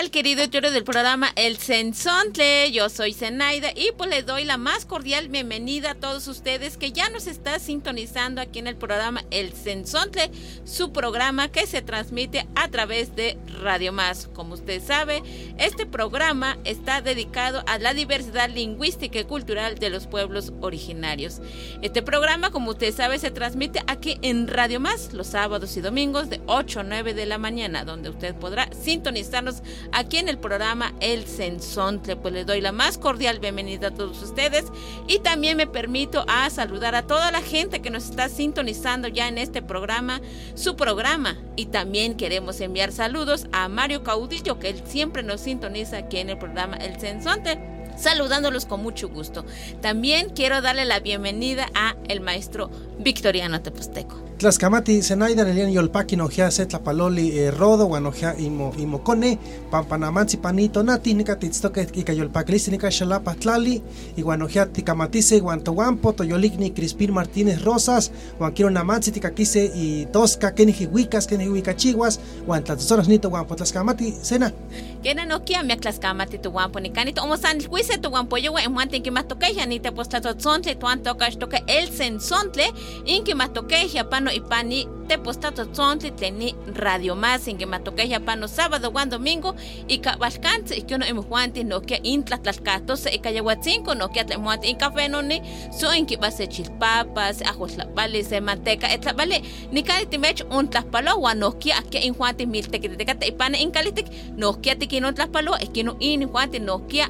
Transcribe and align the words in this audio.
Tal, 0.00 0.10
querido 0.10 0.44
lloro 0.44 0.70
del 0.70 0.84
programa 0.84 1.30
El 1.36 1.58
Sensontle? 1.58 2.72
Yo 2.72 2.88
soy 2.88 3.12
Zenaida 3.12 3.70
y 3.74 3.90
pues 3.98 4.08
les 4.08 4.24
doy 4.24 4.44
la 4.44 4.56
más 4.56 4.86
cordial 4.86 5.28
bienvenida 5.28 5.90
a 5.90 5.94
todos 5.94 6.26
ustedes 6.26 6.78
que 6.78 6.92
ya 6.92 7.10
nos 7.10 7.26
está 7.26 7.58
sintonizando 7.58 8.40
aquí 8.40 8.60
en 8.60 8.66
el 8.66 8.76
programa 8.76 9.24
El 9.30 9.52
Sensontle, 9.52 10.30
su 10.64 10.90
programa 10.92 11.48
que 11.48 11.66
se 11.66 11.82
transmite 11.82 12.46
a 12.54 12.68
través 12.68 13.14
de 13.14 13.36
Radio 13.60 13.92
Más. 13.92 14.28
Como 14.32 14.54
usted 14.54 14.82
sabe, 14.82 15.22
este 15.58 15.84
programa 15.84 16.56
está 16.64 17.02
dedicado 17.02 17.62
a 17.66 17.78
la 17.78 17.92
diversidad 17.92 18.48
lingüística 18.48 19.18
y 19.18 19.24
cultural 19.24 19.74
de 19.78 19.90
los 19.90 20.06
pueblos 20.06 20.52
originarios. 20.62 21.42
Este 21.82 22.00
programa, 22.00 22.50
como 22.50 22.70
usted 22.70 22.94
sabe, 22.94 23.18
se 23.18 23.30
transmite 23.30 23.82
aquí 23.86 24.18
en 24.22 24.48
Radio 24.48 24.80
Más 24.80 25.12
los 25.12 25.26
sábados 25.26 25.76
y 25.76 25.82
domingos 25.82 26.30
de 26.30 26.40
8 26.46 26.80
a 26.80 26.84
9 26.84 27.12
de 27.12 27.26
la 27.26 27.36
mañana, 27.36 27.84
donde 27.84 28.08
usted 28.08 28.34
podrá 28.34 28.70
sintonizarnos 28.72 29.62
aquí 29.92 30.18
en 30.18 30.28
el 30.28 30.38
programa 30.38 30.94
El 31.00 31.26
Sensontle. 31.26 32.16
Pues 32.16 32.34
les 32.34 32.46
doy 32.46 32.60
la 32.60 32.72
más 32.72 32.98
cordial 32.98 33.38
bienvenida 33.38 33.88
a 33.88 33.90
todos 33.94 34.22
ustedes 34.22 34.66
y 35.06 35.18
también 35.20 35.56
me 35.56 35.66
permito 35.66 36.24
a 36.28 36.48
saludar 36.50 36.94
a 36.94 37.06
toda 37.06 37.30
la 37.30 37.42
gente 37.42 37.82
que 37.82 37.90
nos 37.90 38.10
está 38.10 38.28
sintonizando 38.28 39.08
ya 39.08 39.28
en 39.28 39.38
este 39.38 39.62
programa, 39.62 40.20
su 40.54 40.76
programa. 40.76 41.38
Y 41.56 41.66
también 41.66 42.16
queremos 42.16 42.60
enviar 42.60 42.92
saludos 42.92 43.46
a 43.52 43.68
Mario 43.68 44.02
Caudillo, 44.02 44.58
que 44.58 44.70
él 44.70 44.82
siempre 44.86 45.22
nos 45.22 45.40
sintoniza 45.40 45.98
aquí 45.98 46.18
en 46.18 46.30
el 46.30 46.38
programa 46.38 46.76
El 46.76 46.98
Sensontle 47.00 47.79
saludándolos 48.00 48.66
con 48.66 48.82
mucho 48.82 49.08
gusto. 49.08 49.44
También 49.80 50.30
quiero 50.30 50.60
darle 50.62 50.84
la 50.84 51.00
bienvenida 51.00 51.68
a 51.74 51.96
el 52.08 52.20
maestro 52.20 52.70
Victoriano 52.98 53.60
Teposteco. 53.60 54.30
Tlaxcamati 54.40 55.02
Zenaida 55.02 55.44
Lelian 55.44 55.70
Yolpaki 55.70 56.16
Nojea 56.16 56.50
Setlapaloli 56.50 57.38
eh, 57.38 57.50
Rodo 57.50 57.84
Guanojea 57.84 58.36
Imo 58.38 58.72
Imocone 58.78 59.38
Pampanamanzi 59.70 60.38
Panito 60.38 60.82
Nati 60.82 61.12
Nika 61.12 61.38
Titztoque 61.38 61.86
Ika 61.92 62.14
Yolpaklisti 62.14 62.70
Nika 62.70 62.88
Xalapa 62.90 63.34
Tlali 63.34 63.82
y 64.16 64.22
Guanojea 64.22 64.72
Ticamatise 64.72 65.40
Guantoguampo 65.40 66.14
Toyolikni 66.14 66.70
Crispín 66.70 67.12
Martínez 67.12 67.60
Rosas 67.60 68.12
Guanquiro 68.38 68.70
Namanzi 68.70 69.12
Tikakise 69.12 69.72
y 69.74 70.06
Tosca 70.06 70.54
Keniji 70.54 70.86
Huicas 70.86 71.26
Keniji 71.26 71.50
Huicachiguas 71.50 72.18
Guantlatzoras 72.46 73.08
Nito 73.08 73.28
Guampo 73.28 73.56
Tlaxcamati 73.56 74.14
Sena 74.22 74.54
Kena 75.02 75.26
Nokia 75.26 75.62
Mia 75.62 75.76
Tlaxcamati 75.76 76.38
Tu 76.38 76.50
Guampo 76.50 76.80
Nikanito 76.80 77.22
Omosan 77.22 77.60
Huise 77.90 78.00
Tu 78.00 78.08
Guampo 78.08 78.36
Yo 78.38 78.56
Emuantin 78.58 79.02
Kimatokeja 79.02 79.66
Nita 79.66 79.90
Postlatzontle 79.92 80.76
Tuan 80.76 81.02
Tokash 81.02 81.38
Toke 81.38 81.64
El 81.66 81.88
Sensontle 81.88 82.72
Inki 83.04 83.34
Matokeja 83.34 84.08
Pano 84.08 84.30
y 84.30 84.36
ipani 84.36 84.86
tepostato 85.10 85.64
tzontli 85.64 86.12
tleni 86.12 86.54
radio 86.74 87.16
más 87.16 87.48
en 87.48 87.58
que 87.58 88.08
ya 88.08 88.20
pano 88.20 88.46
sábado 88.46 88.92
guan 88.92 89.10
domingo 89.10 89.56
y 89.88 89.98
cabalcante 89.98 90.78
y 90.78 90.82
que 90.82 90.94
uno 90.94 91.04
emujuanti 91.04 91.64
no 91.64 91.80
que 91.80 91.98
intla 92.04 92.38
tlalcatose 92.38 93.12
y 93.12 93.18
cayahuatzinco 93.18 93.96
no 93.96 94.10
que 94.10 94.20
atlemuati 94.20 94.68
en 94.68 94.76
café 94.76 95.08
no 95.08 95.20
ni 95.20 95.42
so 95.76 95.92
en 95.92 96.06
que 96.06 96.16
base 96.16 96.46
chilpapas 96.46 97.42
ajos 97.42 97.76
la 97.76 97.86
vale 97.86 98.22
se 98.22 98.40
manteca 98.40 98.86
etla 98.86 99.12
vale 99.12 99.42
ni 99.72 99.82
cali 99.82 100.06
timech 100.06 100.44
un 100.48 100.68
tlaspalo 100.68 101.16
guan 101.16 101.40
no 101.40 101.58
que 101.58 101.72
aquí 101.72 101.98
en 101.98 102.14
juanti 102.14 102.46
mil 102.46 102.68
te 102.68 102.80
que 102.80 102.88
te 102.88 103.04
cate 103.04 103.26
y 103.26 103.32
pana 103.32 103.58
en 103.58 103.72
calitic 103.72 104.06
no 104.36 104.60
que 104.62 104.76
te 104.76 104.86
que 104.86 105.00
no 105.00 105.12
tlaspalo 105.12 105.56
es 105.56 105.70
que 105.70 105.82
no 105.82 105.96
in 105.98 106.28
juanti 106.28 106.60
no 106.60 106.86
que 106.86 107.02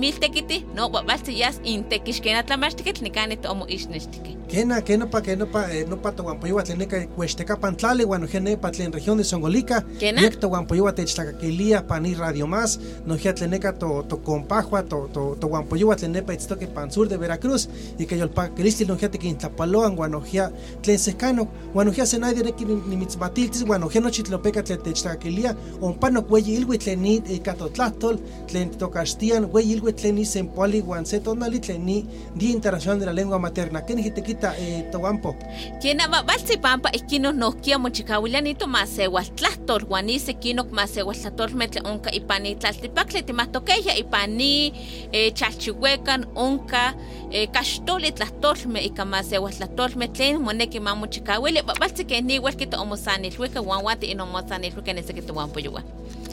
tlene 0.00 0.12
mil 0.12 0.18
te 0.18 0.30
que 0.30 0.64
no 0.74 0.90
balse 0.90 1.32
yas 1.32 1.60
in 1.64 1.84
te 1.84 2.00
que 2.00 2.12
que 2.20 2.32
na 2.32 2.42
tlamashtiket 2.42 3.02
ni 3.02 3.10
cani 3.10 3.36
tomo 3.36 3.66
isnestike 3.68 4.40
Kena, 4.50 4.82
kena 4.82 5.06
pa, 5.06 5.20
kena 5.22 5.46
pa, 5.46 5.70
eh, 5.70 5.84
no 5.86 5.96
pa 6.02 6.10
to 6.10 6.24
guampoyua 6.24 6.64
tleneca 6.64 6.98
huesteca 7.16 7.54
pantlale, 7.56 8.04
bueno, 8.04 8.26
gene 8.26 8.56
pa 8.56 8.72
tlen 8.72 8.92
región 8.92 9.16
de 9.16 9.22
Songolica, 9.22 9.84
kena, 10.00 10.22
yek 10.22 10.40
to 10.40 10.48
guampoyua 10.48 10.92
techtacaquilia 10.92 11.86
pani 11.86 12.16
radio 12.16 12.48
más, 12.48 12.80
no 13.06 13.14
ya 13.14 13.32
tleneca 13.32 13.78
to, 13.78 14.02
to 14.08 14.18
compajua, 14.24 14.82
to, 14.82 15.08
to, 15.12 15.36
to 15.38 15.46
guampoyua 15.46 15.94
tlenepa 15.94 16.34
itztoque 16.34 16.66
pan 16.66 16.90
sur 16.90 17.06
de 17.08 17.16
Veracruz, 17.16 17.68
y 17.96 18.06
que 18.06 18.18
yolpa 18.18 18.48
cristi 18.48 18.84
no 18.84 18.96
ya 18.96 19.08
te 19.08 19.20
quintapaloan, 19.20 19.94
bueno, 19.94 20.20
ya 20.24 20.50
tlen 20.82 20.98
secano, 20.98 21.46
bueno, 21.72 21.92
ya 21.92 22.04
se 22.04 22.18
nadie 22.18 22.42
neki 22.42 22.64
ni 22.64 22.96
mitzmatiltis, 22.96 23.62
bueno, 23.62 23.88
ya 23.88 24.00
no 24.00 24.10
chitlopeca 24.10 24.64
tlen 24.64 24.82
techtacaquilia, 24.82 25.56
on 25.80 25.94
pano 25.94 26.26
cuelli 26.26 26.56
ilwi 26.56 26.78
tlen 26.78 27.02
ni 27.02 27.20
catotlatol, 27.38 28.18
tlen 28.48 28.70
tocastian, 28.72 29.46
güey 29.46 29.70
ilwi 29.80 29.92
tlen 29.92 30.14
ni 30.14 30.24
sempoali, 30.24 30.82
guancetonali 30.82 31.60
tlen 31.60 31.84
ni 31.84 32.04
Día 32.36 32.50
Internacional 32.52 33.00
de 33.00 33.06
la 33.06 33.12
Lengua 33.12 33.38
Materna, 33.38 33.84
que 33.84 33.94
ni 33.94 34.10
ta 34.34 34.54
eh, 34.58 34.84
togampo. 34.92 35.34
Kina 35.80 36.08
ba 36.08 36.22
balsi 36.22 36.56
pampa 36.58 36.90
ikino 36.92 37.32
no 37.32 37.52
kia 37.52 37.78
mochikawilanito 37.78 38.66
masewa 38.66 39.22
tlahtor 39.22 39.84
guanise 39.84 40.34
kino 40.34 40.64
masewa 40.70 41.14
tlator 41.14 41.54
metle 41.54 41.80
onka 41.84 42.10
ipani 42.12 42.56
tlaltipakle 42.56 43.22
timatokeya 43.22 43.96
ipani 43.96 44.72
eh, 45.12 45.32
chalchihuecan 45.32 46.26
onka 46.34 46.94
eh, 47.30 47.48
kaxtoli 47.50 48.12
tlahtorme 48.12 48.80
ika 48.84 49.04
masewa 49.04 49.50
tlatorme 49.50 50.08
tlen 50.08 50.38
moneki 50.38 50.80
mamochikawili 50.80 51.62
balsi 51.62 52.04
ke 52.04 52.20
ni 52.20 52.38
welkito 52.38 52.80
omosanilhuika 52.80 53.60
wan 53.60 53.84
wati 53.84 54.06
ino 54.06 54.26
mosanilhuika 54.26 54.92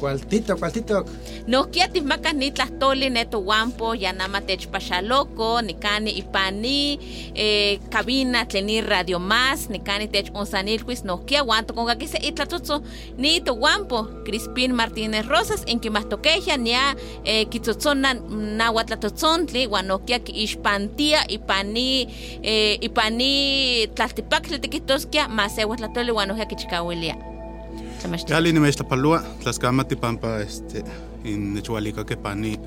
nesekito 0.02 0.54
wampoyuwa. 0.54 0.56
Cualtito, 0.56 0.56
cualtito. 0.58 1.06
No 1.48 1.66
tismaka 1.66 2.34
ni 2.34 2.52
tlahtoli 2.52 3.10
neto 3.10 3.42
wampo 3.46 3.96
yanama 3.96 4.42
techpaxaloko 4.42 5.62
nikani 5.62 6.12
ipani 6.12 7.00
eh, 7.34 7.80
cabina 7.90 8.46
tleni 8.46 8.82
radio 8.82 9.20
más 9.20 9.70
nikani 9.70 10.08
tech 10.08 10.30
onsanilhuis 10.34 11.04
no 11.04 11.18
kia 11.18 11.44
wanto 11.44 11.74
con 11.74 11.86
kakise 11.86 12.18
itlatotso 12.18 12.82
ni 13.18 13.40
to 13.42 13.56
wampo 13.56 14.08
Crispín 14.26 14.74
Martínez 14.74 15.26
Rosas 15.28 15.64
en 15.68 15.80
que 15.80 15.90
mastokeja 15.90 16.58
nia 16.58 16.96
eh, 17.24 17.48
kitzotzona 17.50 18.14
nahuatlatotzontli 18.14 19.68
wan 19.68 19.88
no 19.88 20.00
kia 20.00 20.20
ixpantia 20.26 21.28
ipani 21.28 22.08
eh, 22.44 22.78
ipani 22.82 23.88
tlaltipakli 23.96 24.60
tikitoskia 24.60 25.28
masewatlatoli 25.28 26.12
wan 26.12 26.28
no 26.28 26.36
kia 26.36 26.46
kichikawilia 26.46 27.37
Yali 28.28 28.54
ni 28.54 28.60
mextlapalua, 28.60 29.24
tlaskamati 29.42 29.96
pampa 29.96 30.40
este, 30.42 30.84
in 31.24 31.54
nechualica 31.54 32.06
que 32.06 32.16
pani, 32.16 32.60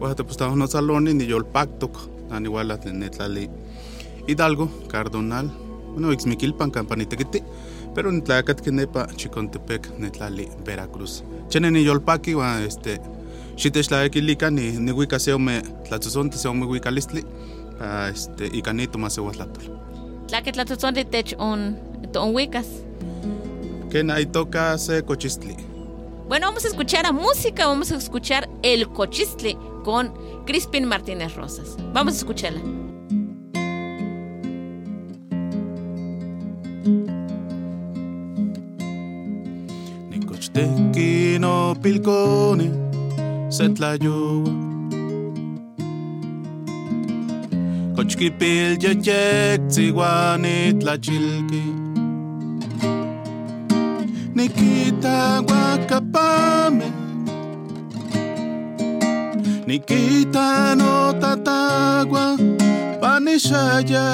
wahate 0.00 0.24
pues 0.24 0.32
estamos 0.32 0.56
no 0.56 0.66
saloni 0.66 1.14
ni 1.14 1.26
yolpactoc, 1.26 1.96
ani 2.30 2.48
wala 2.48 2.76
netlali 2.76 3.50
Hidalgo, 4.26 4.70
Cardonal, 4.88 5.50
bueno, 5.92 6.12
ixmiquilpan 6.12 6.70
campanitequiti, 6.70 7.42
pero 7.94 8.08
en 8.08 8.22
tlacat 8.22 8.60
que 8.60 8.72
nepa 8.72 9.06
chicontepec 9.16 9.98
netlali 9.98 10.48
Veracruz. 10.64 11.22
Chene 11.48 11.70
ni 11.70 11.84
yolpaki, 11.84 12.34
wa 12.34 12.62
este, 12.62 12.98
xitextlaekilika 13.56 14.50
ni 14.50 14.72
ni 14.72 14.92
wika 14.92 15.18
seome 15.18 15.62
tlatzozonte 15.88 16.38
seome 16.38 16.66
wikalistli, 16.66 17.24
este, 18.10 18.50
icanito 18.52 18.98
más 18.98 19.14
sewatlatol. 19.14 19.64
Tlaque 20.28 20.52
tlatzozonte 20.52 21.04
tech 21.04 21.34
un, 21.38 21.76
un 22.16 22.34
wikas 22.34 22.87
que 23.90 24.06
ahí 24.10 24.26
toca 24.26 24.74
ese 24.74 25.02
cochistli. 25.02 25.56
Bueno, 26.28 26.46
vamos 26.46 26.64
a 26.64 26.68
escuchar 26.68 27.06
a 27.06 27.12
música, 27.12 27.66
vamos 27.66 27.90
a 27.90 27.96
escuchar 27.96 28.48
el 28.62 28.88
cochistli 28.88 29.56
con 29.84 30.12
Crispin 30.44 30.84
Martínez 30.84 31.34
Rosas. 31.34 31.76
Vamos 31.92 32.14
a 32.14 32.16
escucharla. 32.18 32.60
Nicochteki 40.10 41.38
pilcone 41.82 42.70
setlayoa 43.48 44.68
Cochkipil 47.96 48.78
yechek 48.78 49.66
tziguani 49.68 50.72
tlachilki 50.78 51.87
Nikita 54.38 55.42
Guacapame 55.42 56.88
Nikita 59.66 60.76
no 60.78 61.12
tatagua 61.18 62.38
nishaya 63.20 64.06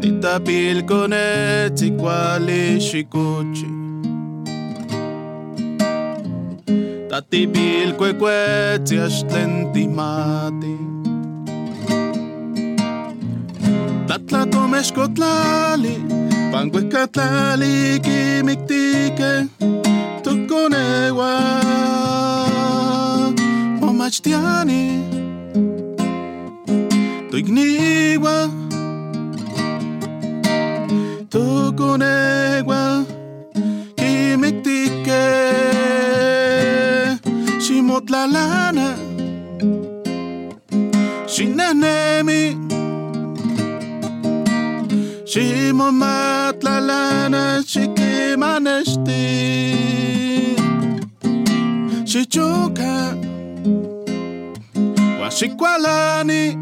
Nitapil 0.00 0.82
konetsi 0.84 1.90
kwali 1.90 2.80
shikuchi. 2.80 3.66
Tatipil 7.08 7.92
kwekwetsi 7.96 8.98
ashtlen 8.98 9.88
mati 9.94 10.99
mexcotlali, 14.70 15.94
panguecatlali, 16.52 18.00
quimictique, 18.04 19.30
toconegua, 20.24 21.32
omachtiani, 23.88 24.82
toigniwa, 27.30 28.36
toconegua, 31.32 32.82
quimictique, 33.96 35.22
Shimotlalana, 37.64 38.88
xinanemi 41.32 42.29
și 45.30 45.70
mă 45.72 45.88
mat 45.92 46.62
la 46.62 46.78
lană 46.78 47.60
și 47.66 47.90
chimanești 47.94 49.10
și 52.04 52.26
ciuca, 52.26 53.18
oa 55.20 55.28
și 55.28 55.54
coalanii 55.56 56.58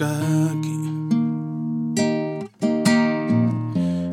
busca 0.00 0.18
aquí. 0.50 0.76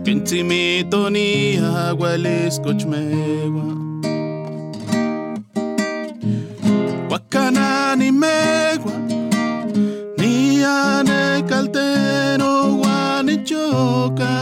Kenti 0.03 0.43
mi 0.43 0.83
toni 0.89 1.57
aguales 1.57 2.59
cochmewa. 2.59 3.65
Wakana 7.09 7.95
ni 7.95 8.11
megua, 8.11 8.93
ni 10.17 10.63
ane 10.63 11.43
caltero 11.49 12.77
guani 12.79 13.37
choca. 13.43 14.33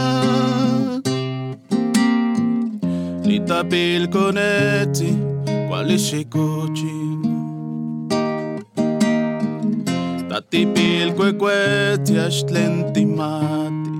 Ni 3.24 3.40
tapil 3.40 4.08
coneti, 4.08 5.16
quali. 5.68 5.98
tipilkuekuetsi 10.50 12.14
axtlentimati 12.26 13.90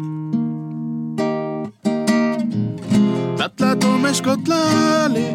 tatlatomexkotlali 3.38 5.26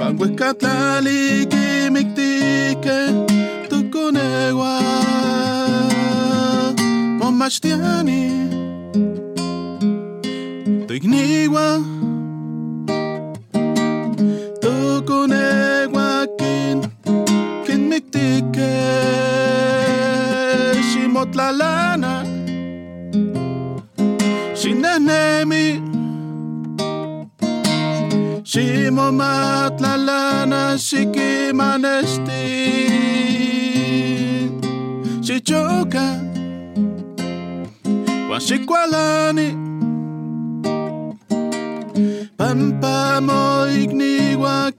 pankuejkatlali 0.00 1.46
kimiktikej 1.52 3.14
tukuneua 3.70 4.74
momachtiani 7.18 8.22
toikniua 10.86 11.66
omat 29.08 29.80
lalana 29.80 30.78
siki 30.78 31.52
manesti. 31.54 32.42
Sichoka 35.26 36.06
Wasikwalani 38.30 39.48
Pampa 42.38 43.20
mo 43.26 43.66
igniwak 43.82 44.74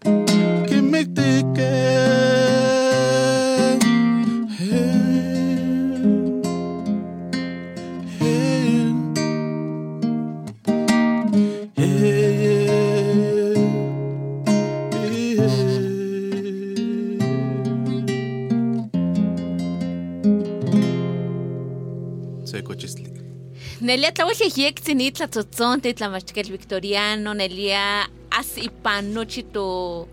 Nelia 23.98 24.12
tlahuejeyektzi 24.12 24.94
ni 24.94 25.12
tlatzotzonte 25.12 25.94
tlamachtikel 25.94 26.52
victoriano, 26.52 27.34
nelia 27.34 28.06
as 28.30 28.58
ipan 28.58 29.06
nochi 29.14 29.44
to 29.44 30.08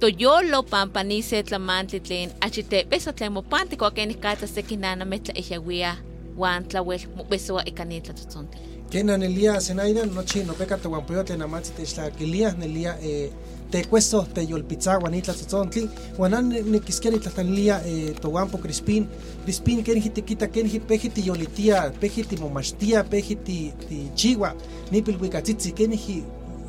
toyolo 0.00 0.62
pampa 0.62 1.02
ni 1.02 1.22
se 1.22 1.42
tlamantli 1.42 2.00
tlen 2.00 2.32
achite 2.40 2.84
beso 2.88 3.12
tlen 3.12 3.32
mopanti 3.32 3.76
koken 3.76 4.14
kata 4.14 4.46
sekinana 4.46 5.04
metla 5.04 5.34
ejawia 5.36 5.96
wan 6.36 6.64
tlawel 6.64 7.00
beso 7.28 7.60
ika 7.60 7.84
ni 7.84 8.00
tlatzotzonte. 8.00 8.58
Kena 8.90 9.16
nelia 9.16 9.60
senaida 9.60 10.06
nochi 10.06 10.44
no 10.44 10.54
peka 10.54 10.78
te 10.78 10.88
guampoyo 10.88 11.22
te 11.24 11.36
namatzi 11.36 11.72
te 11.76 11.84
xlaquilia 11.84 12.54
nelia 12.58 12.96
eh, 13.02 13.30
te 13.70 13.84
cuesto 13.84 14.22
te 14.34 14.46
yolpizza 14.46 14.98
guanitla 14.98 15.34
tzotzontle 15.34 15.88
guanan 16.16 16.48
nikisqueri 16.48 17.18
tlatanilia 17.18 17.80
eh, 17.86 18.14
to 18.20 18.30
guampo 18.30 18.58
crispin 18.58 19.06
crispin 19.44 19.82
kenji 19.82 20.10
te 20.10 20.22
quita 20.22 20.46
kenji 20.46 20.80
peji 20.80 21.08
ti 21.08 21.26
yolitia 21.26 21.90
peji 22.00 22.24
ti 22.24 22.36
momachtia 22.36 23.04
peji 23.04 23.34
ti 23.36 23.72
ti 23.88 24.08
chiwa 24.14 24.54
nipil 24.92 25.16
huicatzitzi 25.18 25.72
kenji 25.72 26.22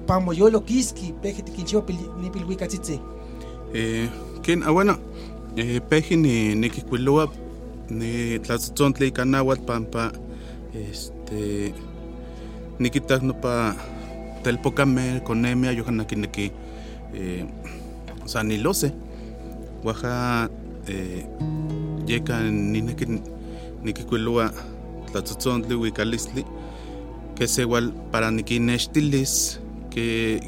pamoyolo 0.07 0.59
kiski 0.59 1.13
peji 1.21 1.41
ti 1.41 1.51
kinchiwa 1.51 1.81
pil- 1.81 2.21
nipil 2.21 2.43
huicatzitzi 2.43 2.99
Eh, 3.73 4.07
ken, 4.41 4.63
ah, 4.63 4.71
bueno, 4.71 4.97
eh, 5.57 5.81
peji 5.89 6.15
ni 6.15 6.55
nikikuilua 6.55 7.27
ni 7.89 8.39
tlatzotzontle 8.39 9.07
ika 9.07 9.25
nahuatl 9.25 9.61
pampa 9.65 10.11
este 10.73 11.73
nikitak 12.79 13.23
nopa 13.23 13.75
telpokame 14.43 15.19
konemia 15.23 15.71
yohanaki 17.17 17.43
neki 17.43 17.43
eh, 17.43 17.45
sa 18.25 18.43
nilose 18.43 18.91
waja 19.83 20.49
eh, 20.87 21.25
yeka 22.07 22.41
nineki 22.51 23.21
nikikuilua 23.83 24.51
tlatzotzontle 25.11 25.75
uikalistli 25.75 26.45
que 27.35 27.47
se 27.47 27.61
igual 27.61 27.93
para 28.11 28.31
nikinextilis 28.31 29.59
que 29.89 30.41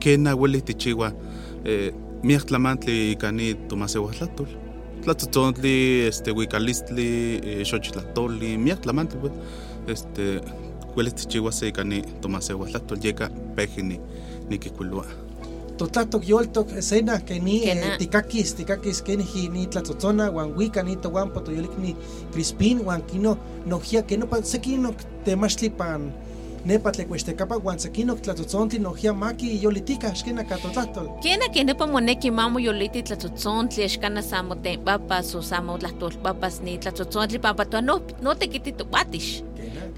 ken 0.00 0.26
abueli 0.26 0.62
tichiwa 0.62 1.12
eh, 1.64 1.92
miak 2.22 2.46
tlamantli 2.46 3.16
kani 3.16 3.54
tomaseuatlatol 3.68 4.46
tlatzotzontle 5.02 6.06
este 6.08 6.30
huicalistli 6.30 7.40
eh, 7.42 7.64
xochitlatoli 7.64 8.58
miak 8.58 8.80
tlamantli 8.80 9.18
pues 9.20 9.32
este 9.88 10.40
huelis 10.94 11.14
tichiwa 11.14 11.52
se 11.52 11.72
kani 11.72 12.02
tomaseuatlatol 12.20 12.98
yeka 13.04 13.28
peji 13.56 13.82
ni 13.82 14.00
nikikuilua 14.48 15.25
totlatok 15.78 16.28
yoltok 16.28 16.72
escena 16.72 17.18
que 17.18 17.40
ni 17.40 17.60
Kena. 17.60 17.86
eh, 17.94 17.98
tikakis 17.98 18.54
tikakis 18.54 19.02
kenji 19.02 19.48
ni 19.48 19.66
tlatzotzona 19.66 20.30
wika 20.56 20.82
ni 20.82 20.96
toguampo 20.96 21.40
toyolik 21.40 21.78
ni 21.78 21.96
crispin 22.32 22.80
wan 22.84 23.02
kino 23.02 23.36
nojia 23.66 24.02
que 24.02 24.16
no 24.16 24.26
pa 24.26 24.42
sekino 24.42 24.94
temachtli 25.24 25.70
pan 25.70 26.12
nepa 26.66 26.90
tlekuextekapa 26.92 27.56
wan 27.64 27.78
sekino 27.78 28.14
tlatzotzonti 28.14 28.78
nojia 28.78 29.12
maki 29.12 29.62
yolitika 29.62 30.10
xkena 30.14 30.44
ka 30.44 30.56
totlatol 30.58 31.08
Kiena 31.22 31.48
que 31.48 31.64
nepa 31.64 31.86
moneki 31.86 32.30
mamo 32.30 32.58
yoliti 32.58 33.02
tlatzotzontle 33.02 33.88
xkana 33.88 34.22
samo 34.22 34.56
papas 34.84 35.34
o 35.34 35.42
samo 35.42 35.78
tlahtol 35.78 36.12
papas 36.22 36.60
ni 36.60 36.78
tlatzotzontle 36.78 37.38
pampa 37.38 37.64
toa 37.64 37.80
no 37.80 38.00
no 38.22 38.34
te 38.34 38.46
kiti 38.48 38.72
to 38.72 38.84
patish. 38.84 39.42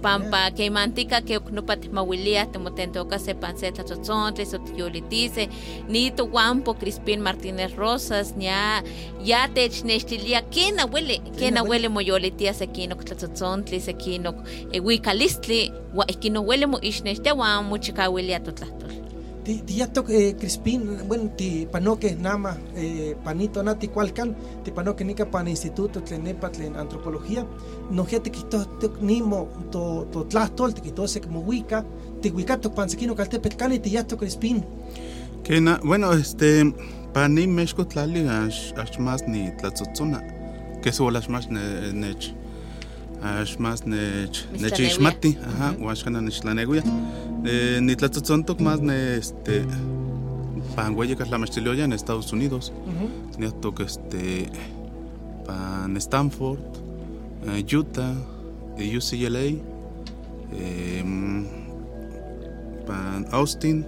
Pampa 0.02 0.50
que 0.50 0.70
mantica 0.70 1.22
que 1.22 1.36
oknopat 1.36 1.88
mawilia 1.92 2.46
temotentoka 2.46 3.18
se 3.18 3.34
panceta 3.34 3.82
tzotzontle 3.84 4.44
sotiyolitice 4.46 5.48
ni 5.88 6.10
to 6.10 6.26
guampo 6.26 6.74
Crispín 6.74 7.20
Martínez 7.20 7.74
Rosas 7.76 8.34
ña 8.36 8.82
ya 9.24 9.48
technextilia 9.48 10.42
ken 10.50 10.80
abuele 10.80 11.20
ken 11.38 11.58
abuele 11.58 11.88
moyolitia 11.88 12.54
sekinok 12.54 13.04
tlatzotzontle 13.04 13.80
sekinok 13.80 14.36
ehuicalistli 14.72 15.72
wa 15.94 16.04
ikino 16.06 16.42
huele 16.42 16.66
mo 16.66 16.78
ixnextia 16.80 17.34
wan 17.34 17.64
mochikawilia 17.64 18.40
totlahtol 18.40 19.07
ti 19.56 19.80
eh, 19.80 20.36
Crispín 20.38 21.08
bueno 21.08 21.30
ti 21.36 21.66
panoque 21.70 22.14
nama 22.14 22.56
eh, 22.76 23.16
panito 23.24 23.62
nati 23.62 23.88
cualcan 23.88 24.34
ti 24.64 24.70
panoque 24.70 25.04
nica 25.04 25.24
pan 25.24 25.48
instituto 25.48 26.02
tlen 26.02 26.24
nepa 26.24 26.50
tlen 26.50 26.76
antropología. 26.76 27.46
No 27.90 28.06
ya 28.06 28.20
te 28.20 28.30
quito 28.30 28.66
te 28.80 28.88
nimo 29.00 29.48
to 29.70 30.06
to 30.12 30.24
tlastol 30.24 30.74
te 30.74 30.82
quito 30.82 31.08
se 31.08 31.20
como 31.20 31.40
huica 31.40 31.84
ti 32.20 32.30
huicato 32.30 32.74
pan 32.74 32.90
sequino 32.90 33.14
caltepet 33.14 33.56
cani 33.56 33.78
ti 33.78 33.96
Crispín. 34.18 34.64
Que 35.44 35.60
na, 35.60 35.80
bueno, 35.82 36.12
este, 36.12 36.74
pani 37.14 37.46
México 37.46 37.86
tlali 37.86 38.26
ash, 38.28 38.74
ash 38.76 38.98
más 38.98 39.26
ni 39.26 39.50
tlatzotzona, 39.56 40.22
que 40.82 40.92
su 40.92 41.08
ash 41.08 41.28
más 41.28 41.48
ne, 41.48 41.92
nech, 41.92 42.34
más 43.58 43.84
nech, 43.86 44.46
nech 44.60 44.98
ajá, 45.42 45.74
o 45.80 45.88
ash 45.88 46.04
kana 46.04 46.20
nech 46.20 46.40
tlaneguya. 46.40 46.82
Eh, 47.44 47.80
ni 47.80 47.96
tlatzotzontok 47.96 48.60
más 48.60 48.80
ne, 48.80 49.16
este, 49.16 49.64
pan 50.74 50.94
güey 50.94 51.16
que 51.16 51.24
la 51.24 51.38
machtilioya 51.38 51.84
en 51.84 51.92
Estados 51.92 52.32
Unidos, 52.32 52.72
que 53.36 53.82
este, 53.82 54.48
pan 55.46 55.96
Stanford, 55.96 56.60
eh, 57.46 57.76
Utah, 57.76 58.14
eh, 58.78 58.96
UCLA, 58.96 59.46
eh, 60.52 61.04
pan 62.86 63.26
Austin, 63.32 63.84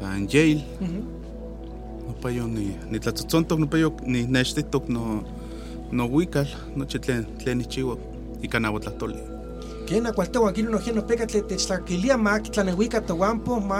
pan 0.00 0.28
Yale, 0.28 0.64
no 2.06 2.14
payo 2.20 2.46
ni 2.46 2.76
ni 2.90 2.98
tlatzotzontok 3.00 3.58
no 3.58 3.66
payo 3.66 3.92
ni 4.06 4.26
nextitok 4.26 4.88
no 4.88 5.24
no 5.92 6.08
huical 6.08 6.46
no 6.76 6.84
chitlen 6.84 7.24
tlen 7.38 7.60
ichiwa 7.60 7.96
ika 8.42 8.60
nahuatlatoli 8.60 9.35
Kena 9.86 10.12
no 10.70 10.78
geno 10.78 11.02
ma 12.18 12.40
tlanehuica 12.40 13.00
toguampo 13.00 13.60
ma 13.60 13.78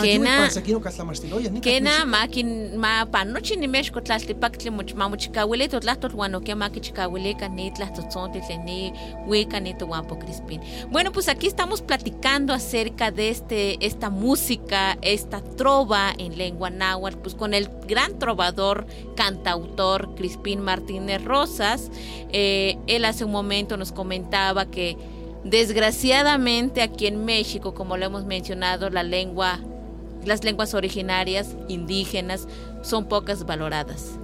ma 2.77 3.07
panochi 3.07 3.57
ni 3.57 3.67
tlaltipactli 3.67 4.71
much 4.71 4.95
ma 4.95 5.09
mochikawili 5.09 5.69
totlahtol 5.69 6.15
wan 6.15 6.35
okia 6.35 6.57
ma 6.57 6.71
kichikawilika 6.71 7.49
ni 7.49 7.71
tlahtotzontli 7.71 8.41
tlen 8.47 8.65
ni 8.65 8.93
huika 9.27 9.61
ni 9.61 9.75
toguampo 9.75 10.17
Crispín. 10.19 10.61
Bueno, 10.91 11.11
pues 11.13 11.29
aquí 11.29 11.47
estamos 11.47 11.83
platicando 11.83 12.55
acerca 12.55 13.11
de 13.11 13.31
este 13.31 13.85
esta 13.85 14.11
música, 14.11 14.97
esta 15.03 15.43
trova 15.43 16.13
en 16.19 16.39
lengua 16.39 16.71
náhuatl, 16.71 17.19
pues 17.19 17.35
con 17.35 17.53
el 17.53 17.69
gran 17.89 18.19
trovador, 18.19 18.87
cantautor 19.17 20.15
Crispín 20.15 20.61
Martínez 20.61 21.25
Rosas. 21.25 21.91
Eh, 22.33 22.79
él 22.87 23.05
hace 23.05 23.25
un 23.25 23.33
momento 23.33 23.77
nos 23.77 23.93
comentaba 23.93 24.67
que 24.67 24.97
desgraciadamente 25.51 26.83
aquí 26.83 27.07
en 27.07 27.25
México, 27.25 27.75
como 27.75 27.97
lo 27.97 28.07
hemos 28.07 28.25
mencionado, 28.25 28.91
la 28.91 29.03
lengua 29.03 29.61
las 30.25 30.43
lenguas 30.43 30.75
originarias 30.75 31.57
indígenas 31.69 32.49
son 32.83 33.09
pocas 33.09 33.47
valoradas. 33.47 34.19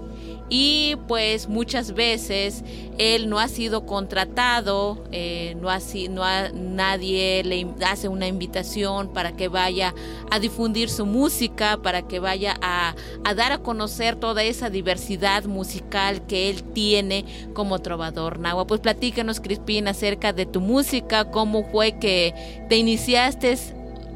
Y 0.49 0.96
pues 1.08 1.49
muchas 1.49 1.92
veces 1.92 2.62
él 2.99 3.30
no 3.30 3.38
ha 3.38 3.49
sido 3.49 3.87
contratado, 3.87 5.02
eh, 5.11 5.56
no 5.58 5.70
ha, 5.70 5.78
no 6.11 6.25
ha- 6.25 6.50
nadie 6.50 7.42
le 7.42 7.66
hace 7.87 8.08
una 8.08 8.26
invitación 8.26 9.08
para 9.14 9.32
que 9.32 9.49
vaya 9.49 9.94
a 10.30 10.38
difundir 10.38 10.90
su 10.90 11.06
música, 11.06 11.78
para 11.82 12.02
que 12.02 12.18
vaya 12.18 12.54
a, 12.61 12.94
a 13.25 13.34
dar 13.34 13.52
a 13.52 13.58
conocer 13.58 14.16
toda 14.16 14.42
esa 14.42 14.68
diversidad 14.68 15.44
musical 15.44 16.26
que 16.26 16.50
él 16.50 16.62
tiene 16.62 17.25
como 17.54 17.78
trovador 17.78 18.38
nahua. 18.38 18.66
Pues 18.66 18.80
platícanos, 18.82 19.40
Crispín, 19.40 19.88
acerca 19.88 20.34
de 20.34 20.44
tu 20.44 20.61
música, 20.61 21.30
cómo 21.30 21.64
fue 21.72 21.99
que 21.99 22.34
te 22.68 22.76
iniciaste 22.76 23.56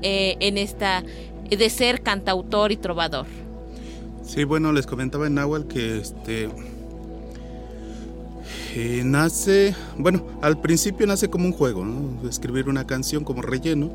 eh, 0.02 0.36
en 0.40 0.58
esta 0.58 1.02
de 1.48 1.70
ser 1.70 2.02
cantautor 2.02 2.72
y 2.72 2.76
trovador. 2.76 3.26
Sí 4.26 4.44
bueno 4.44 4.72
les 4.72 4.86
comentaba 4.86 5.26
en 5.26 5.34
Nahual 5.34 5.66
que 5.66 5.98
este 5.98 6.48
eh, 8.74 9.02
nace 9.04 9.74
bueno 9.96 10.26
al 10.42 10.60
principio 10.60 11.06
nace 11.06 11.30
como 11.30 11.46
un 11.46 11.52
juego 11.52 11.84
¿no? 11.84 12.28
escribir 12.28 12.68
una 12.68 12.86
canción 12.86 13.24
como 13.24 13.42
relleno 13.42 13.90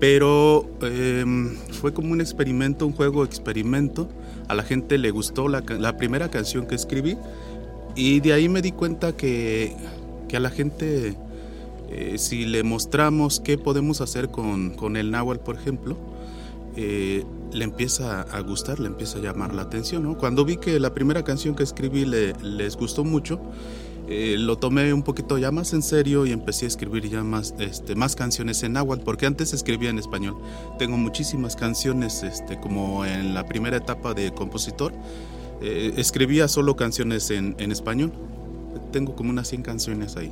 pero 0.00 0.68
eh, 0.82 1.24
fue 1.80 1.92
como 1.92 2.12
un 2.12 2.20
experimento 2.20 2.86
un 2.86 2.92
juego 2.92 3.24
experimento 3.24 4.08
a 4.48 4.54
la 4.54 4.62
gente 4.62 4.98
le 4.98 5.10
gustó 5.10 5.48
la 5.48 5.96
primera 5.96 6.30
canción 6.30 6.66
que 6.66 6.74
escribí 6.74 7.16
y 7.94 8.20
de 8.20 8.32
ahí 8.32 8.48
me 8.48 8.60
di 8.62 8.72
cuenta 8.72 9.16
que, 9.16 9.76
que 10.28 10.36
a 10.36 10.40
la 10.40 10.50
gente 10.50 11.16
eh, 11.90 12.18
si 12.18 12.44
le 12.44 12.62
mostramos 12.64 13.40
qué 13.40 13.56
podemos 13.56 14.00
hacer 14.00 14.28
con, 14.28 14.70
con 14.70 14.96
el 14.96 15.12
náhuatl, 15.12 15.44
por 15.44 15.54
ejemplo, 15.54 15.96
eh, 16.76 17.24
le 17.54 17.64
empieza 17.64 18.22
a 18.22 18.40
gustar, 18.40 18.80
le 18.80 18.88
empieza 18.88 19.18
a 19.18 19.22
llamar 19.22 19.54
la 19.54 19.62
atención. 19.62 20.02
¿no? 20.02 20.18
Cuando 20.18 20.44
vi 20.44 20.56
que 20.58 20.78
la 20.80 20.92
primera 20.92 21.22
canción 21.24 21.54
que 21.54 21.62
escribí 21.62 22.04
le- 22.04 22.34
les 22.42 22.76
gustó 22.76 23.04
mucho, 23.04 23.40
eh, 24.06 24.36
lo 24.38 24.58
tomé 24.58 24.92
un 24.92 25.02
poquito 25.02 25.38
ya 25.38 25.50
más 25.50 25.72
en 25.72 25.82
serio 25.82 26.26
y 26.26 26.32
empecé 26.32 26.66
a 26.66 26.68
escribir 26.68 27.08
ya 27.08 27.22
más, 27.24 27.54
este, 27.58 27.94
más 27.94 28.14
canciones 28.16 28.62
en 28.62 28.74
náhuatl, 28.74 29.02
porque 29.02 29.24
antes 29.26 29.54
escribía 29.54 29.88
en 29.88 29.98
español. 29.98 30.36
Tengo 30.78 30.98
muchísimas 30.98 31.56
canciones, 31.56 32.22
este, 32.22 32.60
como 32.60 33.06
en 33.06 33.32
la 33.32 33.46
primera 33.46 33.78
etapa 33.78 34.12
de 34.12 34.32
compositor, 34.34 34.92
eh, 35.62 35.94
escribía 35.96 36.48
solo 36.48 36.76
canciones 36.76 37.30
en, 37.30 37.54
en 37.58 37.72
español. 37.72 38.12
Tengo 38.92 39.14
como 39.16 39.30
unas 39.30 39.48
100 39.48 39.62
canciones 39.62 40.16
ahí. 40.16 40.30